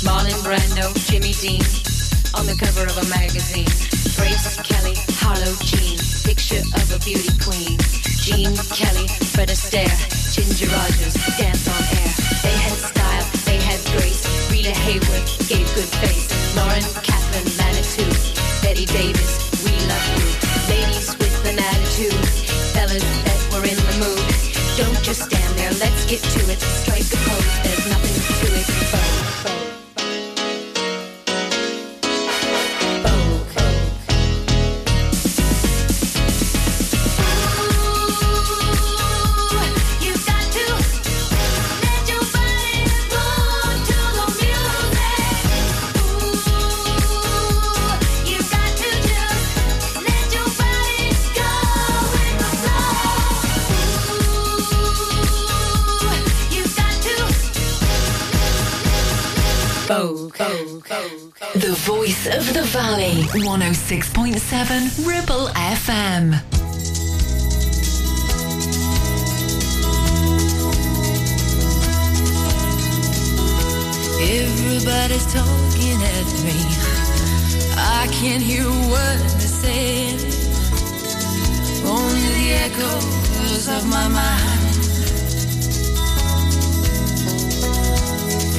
Marlon 0.02 0.40
Brando, 0.40 0.88
Jimmy 1.10 1.36
Dean, 1.44 1.60
on 2.32 2.48
the 2.48 2.56
cover 2.56 2.88
of 2.88 2.96
a 2.96 3.06
magazine. 3.12 3.68
Grace 4.16 4.56
Kelly, 4.64 4.96
Harlow 5.20 5.52
Jean, 5.60 6.00
picture 6.24 6.64
of 6.80 6.88
a 6.88 6.98
beauty 7.04 7.28
queen. 7.36 7.76
Gene 8.24 8.56
Kelly, 8.72 9.04
Fred 9.36 9.52
Astaire, 9.52 9.92
Ginger 10.32 10.72
Rogers, 10.72 11.16
dance 11.36 11.68
on 11.68 11.82
air. 12.00 12.12
They 12.40 12.56
had 12.64 12.76
style, 12.80 13.26
they 13.44 13.60
had 13.60 13.80
grace. 13.92 14.24
Rita 14.48 14.72
Hayworth 14.72 15.48
gave 15.48 15.68
good 15.76 15.90
face. 16.00 16.32
Lauren 16.56 16.86
Kaplan, 17.04 17.44
Manitou, 17.60 18.08
Bette 18.64 18.88
Davis, 18.88 19.52
we 19.68 19.76
love 19.84 20.06
you. 20.16 20.24
Ladies 20.72 21.12
with 21.20 21.36
an 21.44 21.60
attitude, 21.60 22.24
fellas 22.72 23.04
that 23.28 23.40
were 23.52 23.64
in 23.68 23.76
the 23.76 23.96
mood. 24.00 24.24
Don't 24.80 24.96
just 25.04 25.28
stand 25.28 25.52
there, 25.60 25.72
let's 25.76 26.08
get 26.08 26.24
to 26.24 26.40
it. 26.48 26.60
Strike 26.60 27.04
the 27.12 27.20
pose. 27.28 27.59
106.7 63.32 65.06
Ribble 65.06 65.46
FM. 65.54 66.34
Everybody's 74.20 75.32
talking 75.32 76.02
at 76.02 76.28
me. 76.42 76.58
I 77.78 78.08
can't 78.10 78.42
hear 78.42 78.64
what 78.64 79.18
they're 79.38 79.54
saying. 79.62 80.18
Only 81.86 82.28
the 82.34 82.50
echoes 82.66 83.68
of 83.68 83.86
my 83.88 84.08
mind. 84.08 84.74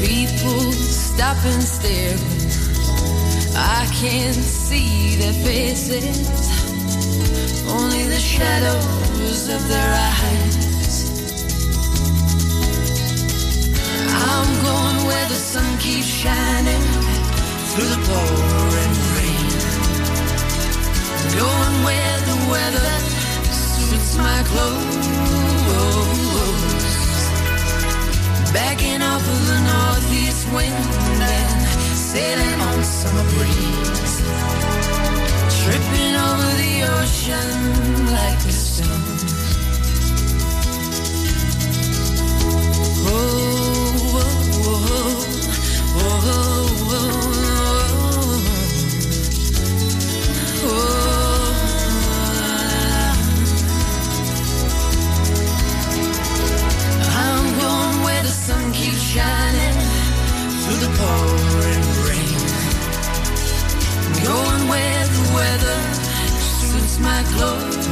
People 0.07 0.71
stop 0.71 1.37
and 1.43 1.61
stare. 1.61 2.17
I 3.53 3.85
can't 3.99 4.60
see 4.71 5.17
their 5.21 5.37
faces. 5.47 6.19
Only 7.77 8.03
the 8.15 8.21
shadows 8.33 9.43
of 9.55 9.61
their 9.73 9.91
eyes. 10.11 10.95
I'm 14.29 14.49
going 14.69 14.97
where 15.07 15.27
the 15.33 15.39
sun 15.51 15.69
keeps 15.85 16.11
shining 16.23 16.85
through 17.69 17.89
the 17.95 18.01
pouring 18.07 18.95
rain. 19.15 19.51
Going 21.41 21.75
where 21.87 22.17
the 22.29 22.37
weather 22.53 22.93
suits 23.63 24.11
my 24.27 24.39
clothes. 24.51 25.09
Backing 28.57 29.01
off 29.11 29.25
of 29.35 29.41
the 29.51 29.59
northeast 29.71 30.43
wind 30.55 30.75
and 31.39 31.61
sailing 32.11 32.59
on 32.69 32.77
summer 32.83 33.27
breeze. 33.33 34.10
Tripping 35.63 36.15
over 36.15 36.51
the 36.57 36.73
ocean 36.97 37.49
like 38.07 38.39
a 38.39 38.51
stone. 38.51 39.17
Oh, 43.05 43.11
oh, 44.17 44.31
oh, 44.63 44.81
oh, 45.97 46.25
oh, 46.89 47.03
oh. 50.63 50.81
I'm 57.13 57.45
going 57.59 57.97
where 58.03 58.23
the 58.23 58.29
sun 58.29 58.65
keeps 58.73 59.01
shining 59.13 59.75
through 60.63 60.79
the 60.85 60.89
pouring 60.97 61.85
rain. 61.93 62.00
Where 64.71 65.05
the 65.15 65.23
weather 65.35 65.79
suits 66.39 66.95
my 66.99 67.21
clothes. 67.33 67.87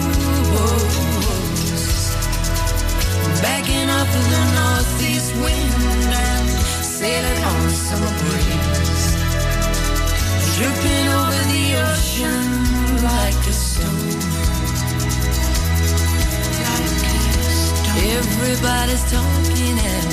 Backing 3.43 3.89
up 3.99 4.07
the 4.07 4.41
northeast 4.57 5.31
wind 5.43 5.73
and 6.27 6.49
sailing 6.97 7.43
on 7.53 7.69
summer 7.85 8.13
breeze. 8.21 9.07
Dripping 10.55 11.07
over 11.19 11.43
the 11.53 11.65
ocean 11.89 12.43
like 13.09 13.41
a 13.47 13.55
stone. 13.67 14.19
Everybody's 18.17 19.03
talking 19.11 19.75
at 19.93 20.05